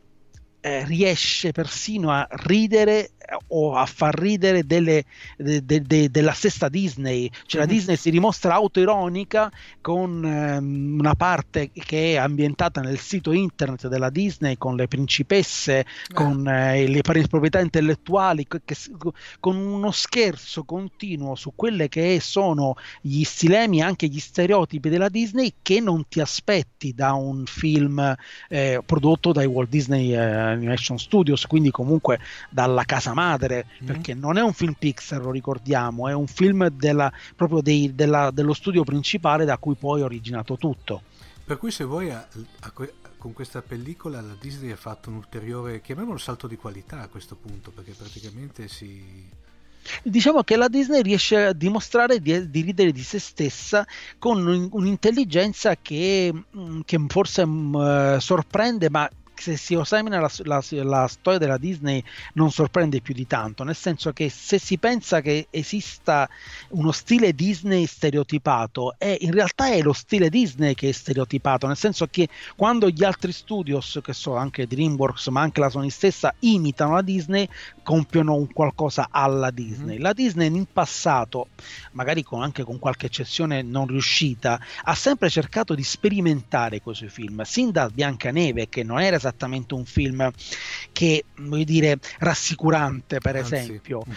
eh, 0.62 0.86
riesce 0.86 1.52
persino 1.52 2.12
a 2.12 2.28
ridere 2.30 3.12
o 3.48 3.76
a 3.76 3.86
far 3.86 4.18
ridere 4.18 4.66
delle, 4.66 5.06
de, 5.38 5.64
de, 5.66 5.82
de, 5.82 6.10
della 6.10 6.34
stessa 6.34 6.70
Disney, 6.70 7.30
cioè 7.46 7.62
la 7.62 7.68
mhm. 7.68 7.74
Disney 7.74 7.98
si 7.98 8.12
dimostra 8.12 8.54
autoironica 8.54 9.52
con 9.82 10.24
ehm, 10.26 11.00
una 11.00 11.16
parte 11.16 11.72
che 11.72 12.14
è 12.14 12.16
ambientata 12.16 12.82
nel 12.82 13.00
sito 13.00 13.32
internet 13.32 13.88
della 13.88 14.10
Disney 14.10 14.58
con 14.58 14.76
le 14.76 14.88
principesse, 14.88 15.80
eh. 15.80 15.86
con 16.14 16.48
eh, 16.48 16.88
le 16.88 17.02
proprietà 17.02 17.60
intellettuali, 17.60 18.46
che, 18.48 18.62
che, 18.64 18.76
con 19.40 19.56
uno 19.56 19.92
scherzo 19.92 20.64
continuo 20.64 21.36
su 21.36 21.54
quelle 21.56 21.90
che 21.90 22.20
sono 22.22 22.76
gli 23.02 23.24
stilemi 23.24 23.80
e 23.80 23.84
anche 23.84 24.08
gli 24.08 24.20
stereotipi 24.20 24.90
della 24.90 25.10
Disney 25.10 25.54
che 25.62 25.80
non 25.80 26.08
ti 26.08 26.20
aspetti 26.20 26.94
da 26.94 27.14
un 27.14 27.46
film 27.46 28.16
eh, 28.50 28.82
prodotto 28.86 29.32
dai 29.32 29.46
Walt 29.46 29.70
Disney 29.70 30.14
eh, 30.14 30.18
Animation 30.18 30.98
Studios, 30.98 31.46
quindi 31.46 31.72
comunque 31.72 32.20
dalla 32.50 32.84
casa 32.84 33.13
madre, 33.14 33.66
mm. 33.82 33.86
perché 33.86 34.14
non 34.14 34.38
è 34.38 34.42
un 34.42 34.54
film 34.54 34.74
Pixar, 34.74 35.22
lo 35.22 35.32
ricordiamo, 35.32 36.08
è 36.08 36.14
un 36.14 36.28
film 36.28 36.68
della, 36.70 37.12
proprio 37.36 37.62
dei, 37.62 37.94
della, 37.96 38.32
dello 38.32 38.54
studio 38.54 38.84
principale 38.84 39.46
da 39.46 39.58
cui 39.58 39.76
poi 39.76 40.02
è 40.02 40.04
originato 40.04 40.58
tutto. 40.58 41.02
Per 41.46 41.58
cui 41.58 41.72
se 41.72 41.84
vuoi 41.84 42.10
a, 42.10 42.26
a, 42.62 42.72
con 43.24 43.32
questa 43.32 43.62
pellicola 43.62 44.20
la 44.20 44.36
Disney 44.38 44.72
ha 44.72 44.76
fatto 44.76 45.10
un 45.10 45.16
ulteriore, 45.16 45.80
chiamiamolo 45.80 46.18
salto 46.18 46.46
di 46.46 46.58
qualità 46.58 47.00
a 47.00 47.08
questo 47.08 47.36
punto, 47.36 47.72
perché 47.72 47.94
praticamente 47.94 48.68
si... 48.68 49.30
Diciamo 50.02 50.44
che 50.44 50.58
la 50.58 50.68
Disney 50.68 51.02
riesce 51.02 51.46
a 51.46 51.54
dimostrare 51.54 52.20
di, 52.20 52.50
di 52.50 52.62
ridere 52.62 52.92
di 52.92 53.02
se 53.02 53.20
stessa 53.20 53.86
con 54.18 54.70
un'intelligenza 54.72 55.78
che, 55.82 56.34
mm, 56.34 56.82
che 56.84 57.06
forse 57.08 57.44
uh, 57.44 58.20
sorprende, 58.20 58.90
ma 58.90 59.10
se 59.36 59.58
si 59.58 59.76
esamina 59.76 60.20
la, 60.20 60.32
la, 60.44 60.64
la, 60.70 61.08
storia 61.08 61.40
della 61.40 61.58
Disney 61.58 62.04
non 62.34 62.52
sorprende 62.52 63.02
più 63.02 63.14
di 63.14 63.28
tanto, 63.28 63.64
nel 63.64 63.76
senso 63.76 64.14
che 64.14 64.30
se 64.30 64.60
si 64.60 64.78
pensa 64.78 65.22
che 65.22 65.48
esista 65.50 66.30
uno 66.70 66.92
stile 66.92 67.34
Disney 67.34 67.86
stereotipato, 67.86 68.96
è, 68.98 69.18
in 69.22 69.32
realtà 69.32 69.68
è 69.68 69.82
lo 69.82 69.94
stile 69.94 70.30
Disney 70.30 70.74
che 70.76 70.90
è 70.90 70.92
stereotipato, 70.92 71.68
nel 71.68 71.78
senso 71.78 72.08
che 72.08 72.28
quando 72.56 72.90
gli 72.90 73.04
altri 73.04 73.32
studios, 73.32 74.00
che 74.04 74.14
so 74.14 74.36
anche 74.36 74.68
DreamWorks 74.68 75.28
ma 75.28 75.42
anche 75.42 75.60
la 75.60 75.70
Sony 75.70 75.90
stessa, 75.90 76.34
imitano 76.40 76.94
la 76.94 77.02
Disney, 77.02 77.48
compiono 77.82 78.36
un 78.36 78.52
qualcosa 78.52 79.08
alla 79.12 79.52
Disney. 79.52 79.98
Mm. 79.98 80.02
La 80.02 80.14
Disney 80.14 80.48
in 80.48 80.66
passato, 80.72 81.50
magari 81.92 82.24
con, 82.24 82.42
anche 82.42 82.64
con 82.64 82.80
qualche 82.80 83.08
eccezione 83.08 83.62
non 83.62 83.88
riuscita, 83.88 84.60
ha 84.84 84.96
sempre 84.96 85.30
cercato 85.30 85.76
di 85.76 85.84
sperimentare 85.84 86.82
quei 86.82 86.96
suoi 86.96 87.10
film, 87.10 87.42
sin 87.44 87.72
da 87.72 87.90
Biancaneve 87.90 88.70
che 88.70 88.84
non 88.84 89.02
era 89.02 89.20
esattamente 89.28 89.74
un 89.74 89.86
film 89.86 90.32
che, 90.92 91.26
voglio 91.38 91.64
dire, 91.64 92.00
rassicurante, 92.20 93.20
per 93.20 93.38
Anzi. 93.38 93.56
esempio. 93.56 94.04
Mm. 94.08 94.14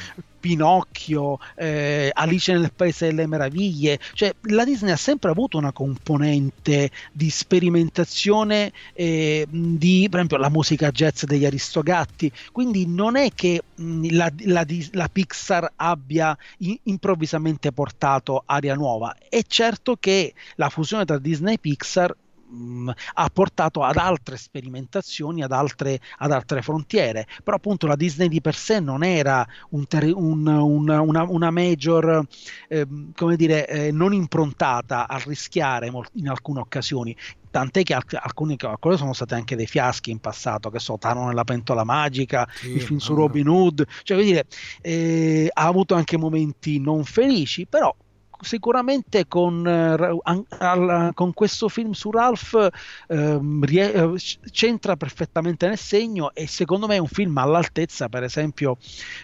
Pinocchio, 0.47 1.41
eh, 1.57 2.09
Alice 2.13 2.53
nel 2.53 2.73
Paese 2.73 3.07
delle 3.07 3.27
Meraviglie, 3.27 3.99
cioè 4.13 4.33
la 4.43 4.65
Disney 4.65 4.93
ha 4.93 4.97
sempre 4.97 5.31
avuto 5.31 5.59
una 5.59 5.73
componente 5.73 6.91
di 7.11 7.31
sperimentazione 7.31 8.71
eh, 8.93 9.45
di, 9.51 10.07
per 10.09 10.21
esempio, 10.21 10.37
la 10.37 10.49
musica 10.49 10.93
jazz 10.93 11.25
degli 11.25 11.45
Aristogatti, 11.45 12.31
quindi 12.53 12.87
non 12.87 13.17
è 13.17 13.31
che 13.35 13.61
mh, 13.75 14.15
la, 14.15 14.31
la, 14.45 14.65
la, 14.93 15.09
Pixar 15.09 15.73
abbia 15.75 16.37
in, 16.59 16.79
improvvisamente 16.85 17.73
portato 17.73 18.45
aria 18.47 18.77
nuova, 18.77 19.17
è 19.29 19.43
certo 19.43 19.97
che 19.99 20.33
la 20.55 20.69
fusione 20.69 21.05
tra 21.05 21.19
Disney 21.19 21.55
e 21.55 21.59
Pixar 21.59 22.15
mh, 22.49 22.91
ha 23.15 23.31
portato 23.33 23.83
ad 23.83 23.97
altre 23.97 24.37
sperimentazioni, 24.37 25.43
ad 25.43 25.53
altre, 25.53 26.01
ad 26.19 26.33
altre, 26.33 26.63
frontiere. 26.63 27.27
Però 27.43 27.57
appunto 27.57 27.87
la 27.87 27.97
Disney 27.97 28.29
di 28.29 28.41
per 28.41 28.55
sé 28.55 28.81
non 28.81 29.03
era 29.03 29.47
un 29.71 29.87
ter- 29.87 30.15
un, 30.15 30.47
un, 30.47 30.89
una, 30.89 31.23
una, 31.23 31.51
major, 31.51 32.25
eh, 32.69 32.87
come 33.15 33.37
dire, 33.37 33.67
eh, 33.69 33.93
non 33.93 34.13
improntata 34.13 35.09
a 35.09 35.21
rischiare 35.25 35.91
in 36.13 36.29
alcune 36.29 36.61
occasioni. 36.61 37.17
Tant'è 37.51 37.83
che 37.85 37.95
alcuni 37.95 38.57
calcoli 38.57 38.99
sono 38.99 39.15
stati 39.15 39.33
anche 39.33 39.57
dei 39.57 39.67
fiaschi 39.67 40.11
in 40.11 40.19
passato, 40.19 40.69
che 40.69 40.79
so, 40.79 40.99
Tano 40.99 41.27
nella 41.27 41.45
pentola 41.45 41.85
magica, 41.85 42.47
sì, 42.53 42.73
il 42.73 42.83
film 42.83 42.99
su 42.99 43.15
Robin 43.15 43.49
Hood, 43.49 43.83
cioè 44.03 44.17
vuol 44.17 44.29
dire, 44.29 44.47
eh, 44.83 45.49
ha 45.51 45.65
avuto 45.67 45.95
anche 45.95 46.19
momenti 46.19 46.79
non 46.79 47.05
felici, 47.05 47.67
però 47.67 47.95
sicuramente 48.41 49.27
con, 49.27 49.67
eh, 49.67 51.11
con, 51.15 51.33
questo 51.33 51.69
film 51.69 51.93
su 51.93 52.11
Ralph 52.11 52.69
ehm, 53.09 53.65
eh, 53.69 54.15
c'entra 54.51 54.97
perfettamente 54.97 55.67
nel 55.67 55.79
segno 55.79 56.33
e 56.35 56.47
secondo 56.47 56.87
me 56.87 56.97
è 56.97 56.99
un 56.99 57.07
film 57.07 57.37
all'altezza, 57.39 58.09
per 58.09 58.23
esempio, 58.23 58.79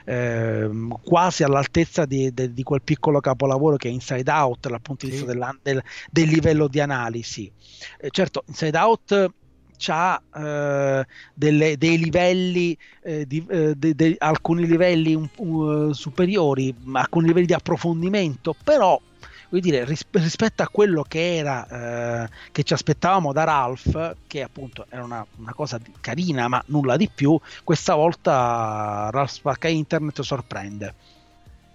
ehm, 0.04 1.00
quasi 1.02 1.42
all'altezza 1.42 2.04
di, 2.04 2.32
de, 2.32 2.52
di, 2.52 2.62
quel 2.62 2.82
piccolo 2.82 3.20
capolavoro 3.20 3.76
che 3.76 3.88
è 3.88 3.92
Inside 3.92 4.30
Out 4.30 4.68
dal 4.68 4.80
punto 4.80 5.06
di 5.06 5.12
vista 5.12 5.30
sì. 5.30 5.38
del, 5.62 5.82
del, 6.10 6.28
livello 6.28 6.68
di 6.68 6.80
analisi. 6.80 7.50
Eh, 7.98 8.10
certo, 8.10 8.44
Inside 8.46 8.78
Out 8.78 9.30
ha 9.88 10.20
eh, 10.34 11.06
delle, 11.34 11.76
dei 11.76 11.98
livelli, 11.98 12.76
eh, 13.02 13.26
di, 13.26 13.44
eh, 13.48 13.74
de, 13.74 13.94
de, 13.94 14.16
alcuni 14.18 14.66
livelli 14.66 15.14
un, 15.14 15.28
uh, 15.36 15.92
superiori, 15.92 16.74
alcuni 16.92 17.26
livelli 17.28 17.46
di 17.46 17.54
approfondimento, 17.54 18.54
però 18.62 19.00
dire, 19.60 19.84
ris- 19.84 20.06
rispetto 20.12 20.62
a 20.62 20.68
quello 20.68 21.02
che 21.02 21.36
era, 21.36 22.24
eh, 22.24 22.28
che 22.52 22.62
ci 22.62 22.72
aspettavamo 22.72 23.32
da 23.32 23.44
Ralph, 23.44 24.16
che 24.26 24.42
appunto 24.42 24.86
era 24.88 25.04
una, 25.04 25.24
una 25.36 25.52
cosa 25.52 25.78
carina, 26.00 26.48
ma 26.48 26.62
nulla 26.66 26.96
di 26.96 27.08
più, 27.12 27.38
questa 27.64 27.94
volta 27.94 29.08
Ralph 29.12 29.30
Spacca 29.30 29.68
Internet 29.68 30.22
sorprende. 30.22 30.94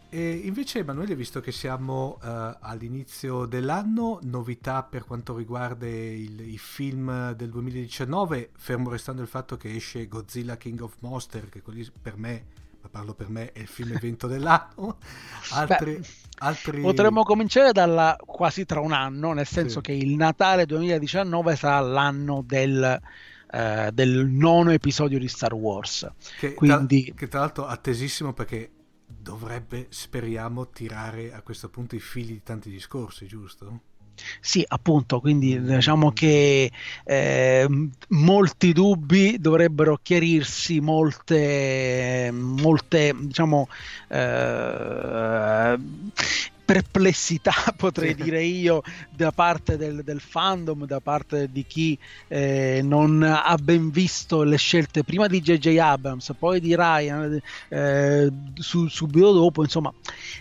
E 0.10 0.32
invece 0.46 0.80
Emanuele, 0.80 1.16
visto 1.16 1.42
che 1.42 1.52
siamo 1.52 2.18
uh, 2.22 2.56
all'inizio 2.62 3.46
dell'anno, 3.46 4.20
novità 4.24 4.82
per 4.84 5.04
quanto 5.04 5.36
riguarda 5.36 5.86
il, 5.86 6.40
i 6.40 6.58
film 6.58 7.34
del 7.34 7.50
2019, 7.50 8.52
fermo 8.56 8.90
restando 8.90 9.22
il 9.22 9.28
fatto 9.28 9.58
che 9.58 9.76
esce 9.76 10.08
Godzilla 10.08 10.56
King 10.56 10.80
of 10.82 10.96
Monster, 11.02 11.50
che 11.50 11.62
per 12.02 12.16
me, 12.16 12.46
ma 12.82 12.88
parlo 12.90 13.14
per 13.16 13.28
me, 13.30 13.52
è 13.52 13.60
il 13.60 13.68
film 13.68 13.92
evento 13.94 14.28
dell'anno. 14.32 14.98
Altri, 15.52 15.96
Beh, 15.98 16.08
altri... 16.38 16.82
Potremmo 16.82 17.24
cominciare 17.24 17.74
dalla 17.74 18.16
quasi 18.18 18.64
tra 18.66 18.80
un 18.80 18.94
anno, 18.94 19.34
nel 19.34 19.46
senso 19.48 19.80
Sì. 19.80 19.88
che 19.88 19.92
il 19.92 20.16
Natale 20.16 20.66
2019 20.66 21.58
sarà 21.58 21.82
l'anno 21.82 22.42
del, 22.46 22.98
eh, 23.52 23.90
del 23.92 24.26
nono 24.26 24.72
episodio 24.72 25.20
di 25.20 25.28
Star 25.28 25.54
Wars. 25.54 26.10
Che, 26.38 26.54
Quindi- 26.54 27.04
tra, 27.08 27.14
che 27.14 27.28
tra 27.28 27.40
l'altro 27.42 27.66
attesissimo 27.66 28.32
perché 28.32 28.72
dovrebbe, 29.08 29.88
speriamo, 29.90 30.70
tirare 30.70 31.34
a 31.34 31.42
questo 31.42 31.70
punto 31.70 31.96
i 31.96 32.00
fili 32.00 32.34
di 32.34 32.44
tanti 32.44 32.70
discorsi, 32.70 33.26
giusto? 33.26 33.82
Sì, 34.40 34.64
appunto, 34.68 35.20
quindi 35.20 35.62
diciamo 35.62 36.12
che 36.12 36.72
eh, 37.04 37.90
molti 38.10 38.74
dubbi 38.74 39.38
dovrebbero 39.40 40.00
chiarirsi, 40.02 40.80
molte, 40.80 42.30
molte 42.34 43.14
diciamo, 43.16 43.68
eh, 44.08 45.78
perplessità, 46.68 47.54
potrei 47.78 48.14
dire 48.14 48.44
io, 48.44 48.82
da 49.10 49.32
parte 49.32 49.78
del, 49.78 50.04
del 50.04 50.20
fandom, 50.20 50.86
da 50.86 51.00
parte 51.00 51.50
di 51.50 51.66
chi 51.66 51.98
eh, 52.28 52.82
non 52.84 53.24
ha 53.24 53.58
ben 53.58 53.90
visto 53.90 54.44
le 54.44 54.58
scelte 54.58 55.06
prima 55.06 55.28
di 55.28 55.40
J.J. 55.40 55.78
Abrams, 55.78 56.34
poi 56.38 56.60
di 56.60 56.76
Ryan, 56.76 57.40
eh, 57.70 58.30
su- 58.56 58.90
subito 58.90 59.32
dopo, 59.32 59.64
insomma, 59.64 59.94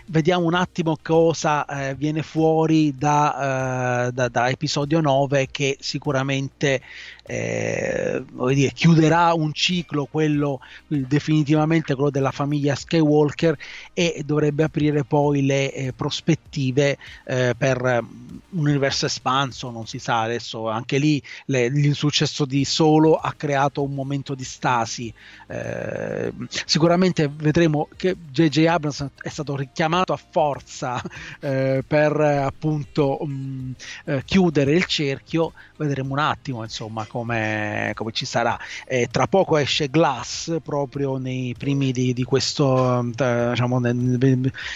vediamo 0.07 0.45
un 0.45 0.53
attimo 0.53 0.97
cosa 1.01 1.65
eh, 1.65 1.95
viene 1.95 2.23
fuori 2.23 2.93
da, 2.97 4.07
eh, 4.07 4.11
da- 4.11 4.27
da 4.27 4.49
episodio 4.49 4.99
9 4.99 5.47
che 5.49 5.77
sicuramente 5.79 6.81
eh, 7.23 8.23
dire, 8.53 8.71
chiuderà 8.73 9.33
un 9.33 9.53
ciclo, 9.53 10.05
quello 10.05 10.59
definitivamente 10.87 11.93
quello 11.93 12.09
della 12.09 12.31
famiglia 12.31 12.75
Skywalker 12.75 13.57
e 13.93 14.21
dovrebbe 14.25 14.63
aprire 14.63 15.03
poi 15.03 15.45
le 15.45 15.73
eh, 15.73 15.93
prospettive 16.17 16.97
eh, 17.25 17.53
per 17.57 18.03
un 18.49 18.67
universo 18.67 19.05
espanso, 19.05 19.69
non 19.69 19.85
si 19.85 19.99
sa 19.99 20.21
adesso, 20.21 20.69
anche 20.69 20.97
lì 20.97 21.21
le- 21.45 21.69
l'insuccesso 21.69 22.45
di 22.45 22.65
Solo 22.65 23.15
ha 23.15 23.33
creato 23.33 23.83
un 23.83 23.93
momento 23.93 24.33
di 24.33 24.43
stasi. 24.43 25.13
Eh, 25.47 26.33
sicuramente 26.65 27.29
vedremo 27.31 27.87
che 27.95 28.15
J.J. 28.31 28.65
Abrams 28.65 29.07
è 29.21 29.29
stato 29.29 29.55
richiamato 29.55 30.13
a 30.13 30.17
forza 30.17 31.01
eh, 31.39 31.83
per 31.85 32.19
appunto 32.19 33.19
mh, 33.23 33.71
eh, 34.05 34.23
chiudere 34.25 34.73
il 34.73 34.85
cerchio. 34.85 35.53
Vedremo 35.77 36.13
un 36.13 36.19
attimo 36.19 36.63
insomma 36.63 37.05
come, 37.05 37.91
come 37.93 38.11
ci 38.11 38.25
sarà. 38.25 38.57
Eh, 38.85 39.07
tra 39.11 39.27
poco 39.27 39.57
esce 39.57 39.89
Glass 39.89 40.57
proprio 40.63 41.17
nei 41.17 41.53
primi 41.57 41.91
di, 41.91 42.13
di 42.13 42.23
questo, 42.23 42.99
eh, 42.99 43.49
diciamo, 43.49 43.79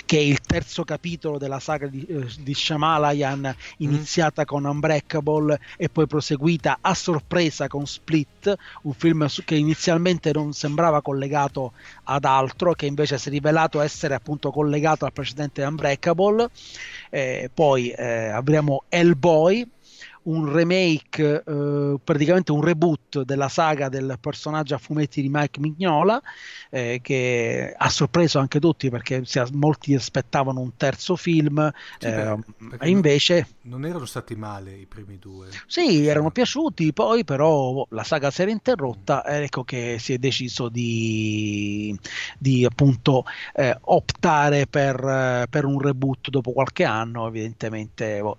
che 0.05 0.17
è 0.17 0.21
il 0.21 0.39
terzo 0.41 0.83
capitolo 0.83 1.30
della 1.37 1.59
saga 1.59 1.87
di, 1.87 2.05
eh, 2.05 2.27
di 2.39 2.53
Shyamalan 2.53 3.55
iniziata 3.77 4.45
con 4.45 4.65
Unbreakable 4.65 5.59
e 5.77 5.89
poi 5.89 6.07
proseguita 6.07 6.79
a 6.81 6.93
sorpresa 6.93 7.67
con 7.67 7.85
Split, 7.85 8.55
un 8.83 8.93
film 8.93 9.27
che 9.45 9.55
inizialmente 9.55 10.31
non 10.33 10.53
sembrava 10.53 11.01
collegato 11.01 11.73
ad 12.05 12.25
altro, 12.25 12.73
che 12.73 12.85
invece 12.85 13.17
si 13.17 13.29
è 13.29 13.31
rivelato 13.31 13.81
essere 13.81 14.13
appunto 14.13 14.51
collegato 14.51 15.05
al 15.05 15.13
precedente 15.13 15.63
Unbreakable. 15.63 16.49
Eh, 17.09 17.49
poi 17.53 17.89
eh, 17.89 18.29
avremo 18.29 18.83
Hellboy, 18.89 19.67
un 20.23 20.51
remake, 20.51 21.43
eh, 21.45 21.95
praticamente 22.03 22.51
un 22.51 22.61
reboot 22.61 23.21
della 23.23 23.49
saga 23.49 23.89
del 23.89 24.17
personaggio 24.19 24.75
a 24.75 24.77
fumetti 24.77 25.21
di 25.21 25.29
Mike 25.29 25.59
Mignola, 25.59 26.21
eh, 26.69 26.99
che 27.01 27.73
ha 27.75 27.89
sorpreso 27.89 28.39
anche 28.39 28.59
tutti 28.59 28.89
perché 28.89 29.23
si- 29.25 29.41
molti 29.53 29.93
aspettavano 29.95 30.59
un 30.59 30.75
terzo 30.77 31.15
film, 31.15 31.71
Sì, 31.99 32.07
eh, 32.07 32.37
e 32.79 32.89
invece 32.89 33.47
Non 33.63 33.85
erano 33.85 34.05
stati 34.05 34.35
male 34.35 34.71
i 34.75 34.85
primi 34.85 35.17
due. 35.19 35.47
sì, 35.67 36.05
erano 36.05 36.31
piaciuti, 36.31 36.93
poi 36.93 37.23
però 37.23 37.85
la 37.89 38.03
saga 38.03 38.31
si 38.31 38.41
era 38.41 38.51
interrotta 38.51 39.23
e 39.23 39.43
ecco 39.43 39.63
che 39.63 39.97
si 39.99 40.13
è 40.13 40.17
deciso 40.17 40.69
di, 40.69 41.97
di 42.37 42.65
appunto 42.65 43.23
eh, 43.53 43.75
optare 43.81 44.67
per, 44.67 44.95
eh, 45.03 45.47
per 45.49 45.65
un 45.65 45.79
reboot 45.79 46.29
dopo 46.29 46.51
qualche 46.51 46.83
anno, 46.83 47.27
evidentemente 47.27 48.19
boh, 48.21 48.37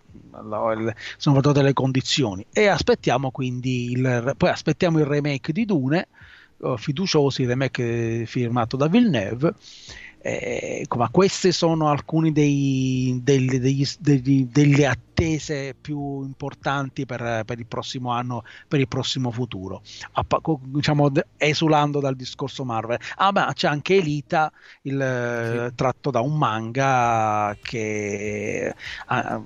sono 1.17 1.41
venute 1.41 1.63
le 1.73 1.75
condizioni 1.75 2.47
e 2.53 2.67
aspettiamo 2.67 3.31
quindi 3.31 3.91
il, 3.91 4.35
poi 4.37 4.51
aspettiamo 4.51 4.99
il 4.99 5.07
remake 5.07 5.53
di 5.53 5.65
Dune, 5.65 6.09
eh, 6.63 6.75
fiduciosi, 6.77 7.43
il 7.43 7.49
remake 7.49 8.25
firmato 8.27 8.77
da 8.77 8.87
Villeneuve. 8.87 9.55
Eh, 10.25 10.83
ecco, 10.83 10.99
ma 10.99 11.09
queste 11.09 11.51
sono 11.51 11.89
alcuni 11.89 12.31
dei, 12.31 13.19
degli- 13.25 13.59
degli- 13.59 13.87
degli- 13.99 14.47
delle 14.47 14.87
attese 14.87 15.75
più 15.81 16.23
importanti 16.23 17.05
per, 17.07 17.43
per 17.45 17.59
il 17.59 17.67
prossimo 17.67 18.11
anno, 18.11 18.45
per 18.69 18.79
il 18.79 18.87
prossimo 18.87 19.33
futuro. 19.33 19.83
A 20.13 20.23
pa- 20.23 20.39
co- 20.41 20.61
diciamo, 20.63 21.11
esulando 21.37 21.99
dal 21.99 22.15
discorso 22.15 22.65
Marvel. 22.65 22.99
Ah, 23.17 23.33
ma 23.33 23.53
c'è 23.53 23.67
anche 23.67 23.97
Elita, 23.97 24.53
il, 24.83 25.01
eh, 25.01 25.73
tratto 25.75 26.11
da 26.13 26.21
un 26.21 26.39
manga 26.39 27.57
che 27.61 28.73
ah, 29.07 29.41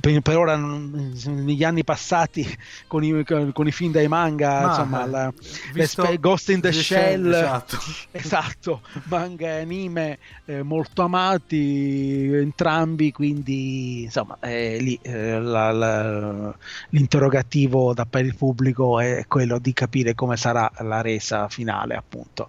per, 0.00 0.36
ora 0.36 0.56
negli 0.56 1.64
anni 1.64 1.82
passati 1.82 2.46
con 2.86 3.02
i, 3.04 3.24
con 3.24 3.66
i 3.66 3.72
film 3.72 3.92
dai 3.92 4.08
manga, 4.08 4.60
Ma, 4.60 4.66
insomma, 4.68 5.06
la- 5.06 5.32
eh, 5.74 5.86
spe- 5.86 6.18
Ghost 6.18 6.50
in 6.50 6.60
the, 6.60 6.70
The 6.70 6.82
Shell, 6.82 7.32
esatto. 7.32 7.76
esatto, 8.12 8.80
manga 9.04 9.58
e 9.60 9.64
anime 9.94 10.18
eh, 10.44 10.62
molto 10.62 11.02
amati 11.02 12.30
entrambi, 12.32 13.12
quindi 13.12 14.02
insomma 14.04 14.38
eh, 14.40 14.78
lì 14.80 14.94
eh, 15.02 15.38
la- 15.40 15.70
la- 15.72 16.56
l'interrogativo 16.90 17.94
da 17.94 18.04
per 18.06 18.24
il 18.24 18.36
pubblico 18.36 19.00
è 19.00 19.24
quello 19.26 19.58
di 19.58 19.72
capire 19.72 20.14
come 20.14 20.36
sarà 20.36 20.70
la 20.80 21.00
resa 21.00 21.48
finale, 21.48 21.94
appunto. 21.94 22.48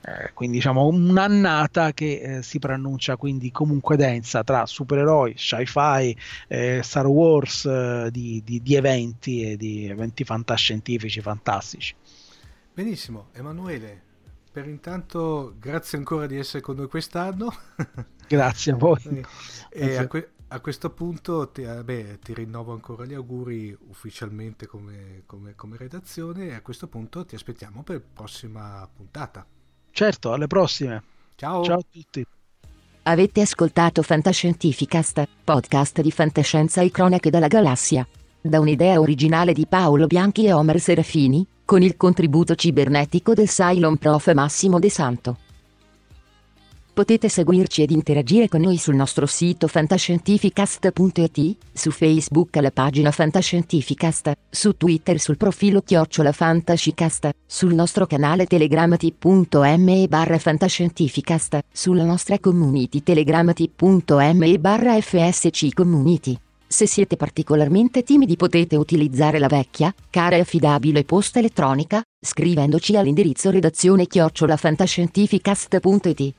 Eh, 0.00 0.32
quindi 0.34 0.56
diciamo 0.58 0.86
un'annata 0.86 1.92
che 1.92 2.36
eh, 2.38 2.42
si 2.42 2.58
preannuncia 2.60 3.16
quindi 3.16 3.50
comunque 3.50 3.96
densa 3.96 4.44
tra 4.44 4.64
supereroi, 4.64 5.34
sci-fi, 5.36 6.16
eh, 6.48 6.80
Star 6.82 7.06
Wars, 7.06 8.08
di, 8.08 8.40
di- 8.44 8.62
di 8.62 8.74
eventi 8.76 9.42
e 9.50 9.56
di 9.56 9.86
eventi 9.88 10.22
fantascientifici 10.24 11.20
fantastici. 11.20 11.94
Benissimo, 12.72 13.30
Emanuele. 13.32 14.05
Per 14.56 14.66
intanto, 14.68 15.54
grazie 15.58 15.98
ancora 15.98 16.26
di 16.26 16.38
essere 16.38 16.62
con 16.62 16.76
noi 16.76 16.88
quest'anno. 16.88 17.52
Grazie 18.26 18.72
a 18.72 18.76
voi. 18.76 19.22
e 19.68 19.96
a, 19.98 20.06
que- 20.06 20.30
a 20.48 20.60
questo 20.60 20.88
punto 20.88 21.50
ti, 21.50 21.60
eh, 21.60 21.84
beh, 21.84 22.20
ti 22.20 22.32
rinnovo 22.32 22.72
ancora 22.72 23.04
gli 23.04 23.12
auguri 23.12 23.76
ufficialmente 23.88 24.66
come, 24.66 25.24
come- 25.26 25.54
come 25.54 25.76
redazione 25.76 26.46
e 26.46 26.54
a 26.54 26.62
questo 26.62 26.86
punto 26.86 27.26
ti 27.26 27.34
aspettiamo 27.34 27.82
per 27.82 27.96
la 27.96 28.02
prossima 28.14 28.88
puntata. 28.90 29.44
Certo, 29.90 30.32
alle 30.32 30.46
prossime. 30.46 31.02
Ciao! 31.34 31.62
Ciao 31.62 31.80
a 31.80 31.84
tutti. 31.92 32.26
Avete 33.02 33.42
ascoltato 33.42 34.00
Fantascientificast, 34.00 35.28
podcast 35.44 36.00
di 36.00 36.10
fantascienza 36.10 36.80
e 36.80 36.90
cronache 36.90 37.28
dalla 37.28 37.48
galassia. 37.48 38.08
Da 38.40 38.58
un'idea 38.58 39.00
originale 39.00 39.52
di 39.52 39.66
Paolo 39.66 40.06
Bianchi 40.06 40.46
e 40.46 40.54
Omer 40.54 40.80
Serafini, 40.80 41.46
con 41.66 41.82
il 41.82 41.96
contributo 41.98 42.54
cibernetico 42.54 43.34
del 43.34 43.48
Cylon 43.48 43.98
Prof 43.98 44.32
Massimo 44.32 44.78
De 44.78 44.88
Santo. 44.88 45.36
Potete 46.94 47.28
seguirci 47.28 47.82
ed 47.82 47.90
interagire 47.90 48.48
con 48.48 48.62
noi 48.62 48.78
sul 48.78 48.94
nostro 48.94 49.26
sito 49.26 49.66
fantascientificast.it, 49.66 51.56
su 51.70 51.90
Facebook 51.90 52.56
alla 52.56 52.70
pagina 52.70 53.10
Fantascientificast, 53.10 54.32
su 54.48 54.78
Twitter 54.78 55.20
sul 55.20 55.36
profilo 55.36 55.82
Chiocciola 55.82 56.32
Fantascicast, 56.32 57.30
sul 57.44 57.74
nostro 57.74 58.06
canale 58.06 58.46
Telegram 58.46 58.96
t.me 58.96 60.06
barra 60.08 60.38
Fantascientificast, 60.38 61.58
sulla 61.70 62.04
nostra 62.04 62.38
community 62.38 63.02
Telegram 63.02 63.52
t.me 63.52 64.58
barra 64.58 64.98
FSC 64.98 65.74
Community. 65.74 66.38
Se 66.68 66.86
siete 66.86 67.16
particolarmente 67.16 68.02
timidi 68.02 68.36
potete 68.36 68.76
utilizzare 68.76 69.38
la 69.38 69.46
vecchia, 69.46 69.94
cara 70.10 70.36
e 70.36 70.40
affidabile 70.40 71.04
posta 71.04 71.38
elettronica, 71.38 72.02
scrivendoci 72.20 72.94
all'indirizzo 72.96 73.50
redazione 73.50 74.06
chiocciolafantascientificast.it. 74.06 76.34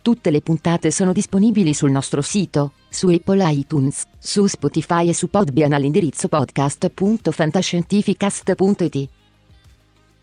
Tutte 0.00 0.30
le 0.30 0.40
puntate 0.40 0.92
sono 0.92 1.12
disponibili 1.12 1.74
sul 1.74 1.90
nostro 1.90 2.22
sito, 2.22 2.74
su 2.88 3.08
Apple 3.08 3.52
iTunes, 3.52 4.04
su 4.18 4.46
Spotify 4.46 5.08
e 5.08 5.14
su 5.14 5.28
Podbean 5.28 5.72
all'indirizzo 5.72 6.28
podcast.fantascientificast.it. 6.28 9.08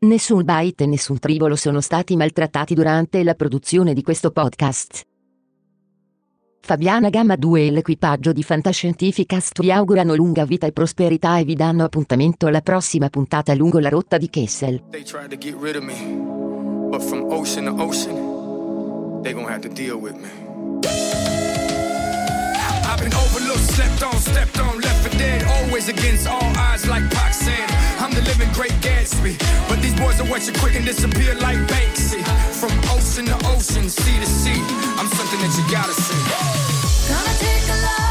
Nessun 0.00 0.44
byte 0.44 0.84
e 0.84 0.86
nessun 0.86 1.18
tribolo 1.18 1.56
sono 1.56 1.80
stati 1.80 2.14
maltrattati 2.16 2.74
durante 2.74 3.24
la 3.24 3.34
produzione 3.34 3.94
di 3.94 4.02
questo 4.02 4.30
podcast. 4.32 5.02
Fabiana 6.60 7.08
Gamma 7.10 7.36
2 7.36 7.66
e 7.66 7.70
l'equipaggio 7.70 8.32
di 8.32 8.42
Fantascientificast 8.42 9.60
vi 9.60 9.70
augurano 9.72 10.14
lunga 10.14 10.44
vita 10.44 10.66
e 10.66 10.72
prosperità 10.72 11.38
e 11.38 11.44
vi 11.44 11.54
danno 11.54 11.84
appuntamento 11.84 12.46
alla 12.46 12.60
prossima 12.60 13.08
puntata 13.08 13.54
lungo 13.54 13.78
la 13.78 13.88
rotta 13.88 14.18
di 14.18 14.28
Kessel. 14.28 14.82
They 14.90 15.02
tried 15.04 15.30
to 15.30 15.36
get 15.36 15.54
rid 15.58 15.76
of 15.76 15.82
me. 15.82 15.94
But 16.90 17.02
from 17.02 17.30
ocean 17.30 17.64
to 17.64 17.82
ocean, 17.82 19.22
they 19.22 19.32
gonna 19.32 19.48
have 19.50 19.60
to 19.60 19.72
deal 19.72 19.96
with 19.98 20.14
me. 20.16 20.28
I've 22.86 23.00
been 23.00 23.12
overlooked, 23.14 23.72
slept 23.72 24.02
on, 24.02 24.16
stepped 24.20 24.58
on, 24.60 24.80
left 24.80 25.02
for 25.06 25.16
dead. 25.16 25.44
Always 25.44 25.88
against 25.88 26.26
all 26.26 26.42
odds, 26.56 26.86
like 26.86 27.08
Pac 27.10 27.32
said. 27.34 27.68
I'm 28.04 28.10
the 28.10 28.20
living 28.20 28.52
great 28.52 28.72
Gatsby. 28.82 29.38
But 29.66 29.80
these 29.80 29.94
boys 29.94 30.20
are 30.20 30.28
watch 30.28 30.46
you 30.46 30.52
quick 30.52 30.76
and 30.76 30.84
disappear 30.84 31.34
like 31.36 31.56
Banksy. 31.56 32.20
From 32.52 32.70
ocean 32.92 33.24
to 33.24 33.36
ocean, 33.48 33.88
sea 33.88 34.20
to 34.20 34.26
sea. 34.26 34.60
I'm 35.00 35.08
something 35.08 35.40
that 35.40 35.56
you 35.56 35.64
gotta 35.72 35.94
see. 35.94 36.20
Gonna 37.08 37.38
take 37.38 37.66
a 37.66 37.80
lot 37.80 38.03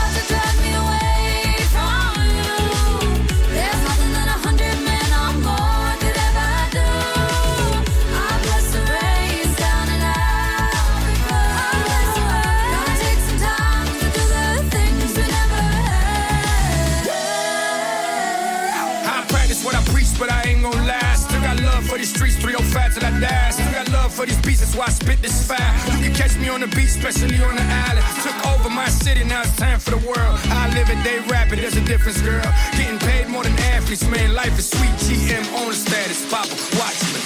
for 24.23 24.29
these 24.29 24.41
beats, 24.45 24.59
that's 24.61 24.75
why 24.75 24.85
I 24.85 24.89
spit 24.89 25.21
this 25.21 25.47
fire. 25.47 25.73
You 25.97 26.07
can 26.07 26.13
catch 26.15 26.37
me 26.37 26.47
on 26.47 26.61
the 26.61 26.67
beach, 26.67 26.95
especially 26.95 27.35
on 27.43 27.55
the 27.55 27.67
island. 27.87 28.05
Took 28.23 28.39
over 28.47 28.69
my 28.69 28.87
city, 28.87 29.23
now 29.25 29.41
it's 29.41 29.55
time 29.57 29.79
for 29.79 29.91
the 29.91 30.01
world. 30.07 30.39
I 30.47 30.71
live 30.73 30.89
it, 30.89 31.03
they 31.03 31.19
rap 31.29 31.51
it, 31.51 31.57
there's 31.57 31.75
a 31.75 31.81
difference, 31.81 32.21
girl. 32.21 32.43
Getting 32.77 32.99
paid 32.99 33.27
more 33.27 33.43
than 33.43 33.53
athletes, 33.75 34.07
man. 34.07 34.33
Life 34.33 34.57
is 34.57 34.69
sweet. 34.69 34.95
GM 35.05 35.43
on 35.59 35.67
the 35.67 35.75
status, 35.75 36.23
Papa, 36.31 36.55
watch 36.79 36.99
me. 37.11 37.19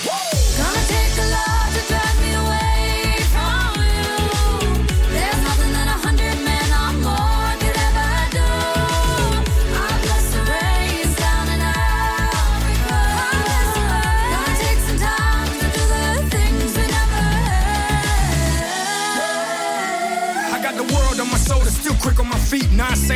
Gonna 0.57 0.87
take 0.87 1.17
a 1.21 1.29
lot 1.29 1.56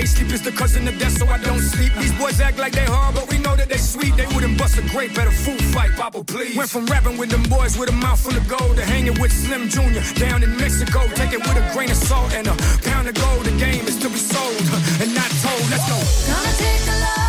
say 0.02 0.24
sleep 0.24 0.34
is 0.34 0.42
the 0.42 0.52
cousin 0.52 0.88
of 0.88 0.98
death, 0.98 1.18
so 1.18 1.26
I 1.28 1.38
don't 1.38 1.60
sleep. 1.60 1.94
These 1.96 2.14
boys 2.14 2.40
act 2.42 2.58
like 2.58 2.74
they 2.74 2.86
hard, 2.86 3.16
but 3.16 3.30
we 3.30 3.38
know 3.38 3.56
that 3.56 3.70
they 3.70 3.78
sweet. 3.78 4.16
They 4.16 4.26
wouldn't 4.34 4.58
bust 4.58 4.78
a 4.78 4.82
grape 4.90 5.18
at 5.18 5.28
a 5.28 5.32
food 5.32 5.64
fight, 5.74 5.92
Papa, 5.96 6.24
please. 6.24 6.56
Went 6.56 6.70
from 6.70 6.86
rapping 6.86 7.18
with 7.18 7.30
them 7.30 7.44
boys 7.44 7.78
with 7.78 7.90
a 7.90 7.94
mouth 7.94 8.20
full 8.20 8.36
of 8.36 8.48
gold 8.48 8.78
to 8.78 8.86
hanging 8.86 9.20
with 9.20 9.32
Slim 9.32 9.70
Jr. 9.70 10.02
down 10.20 10.44
in 10.44 10.56
Mexico. 10.58 11.08
Take 11.16 11.34
it 11.34 11.40
with 11.40 11.58
a 11.58 11.74
grain 11.74 11.92
of 11.92 11.98
salt 11.98 12.34
and 12.34 12.48
a 12.48 12.56
pound 12.84 13.08
of 13.08 13.16
gold. 13.16 13.46
The 13.46 13.56
game 13.58 13.86
is 13.86 13.98
to 14.00 14.10
be 14.10 14.18
sold 14.18 14.62
and 15.02 15.14
not 15.14 15.32
told. 15.46 15.64
Let's 15.70 15.86
go. 15.90 15.98
Gonna 16.34 16.54
take 16.58 16.88
a 16.88 16.98
lot 17.06 17.21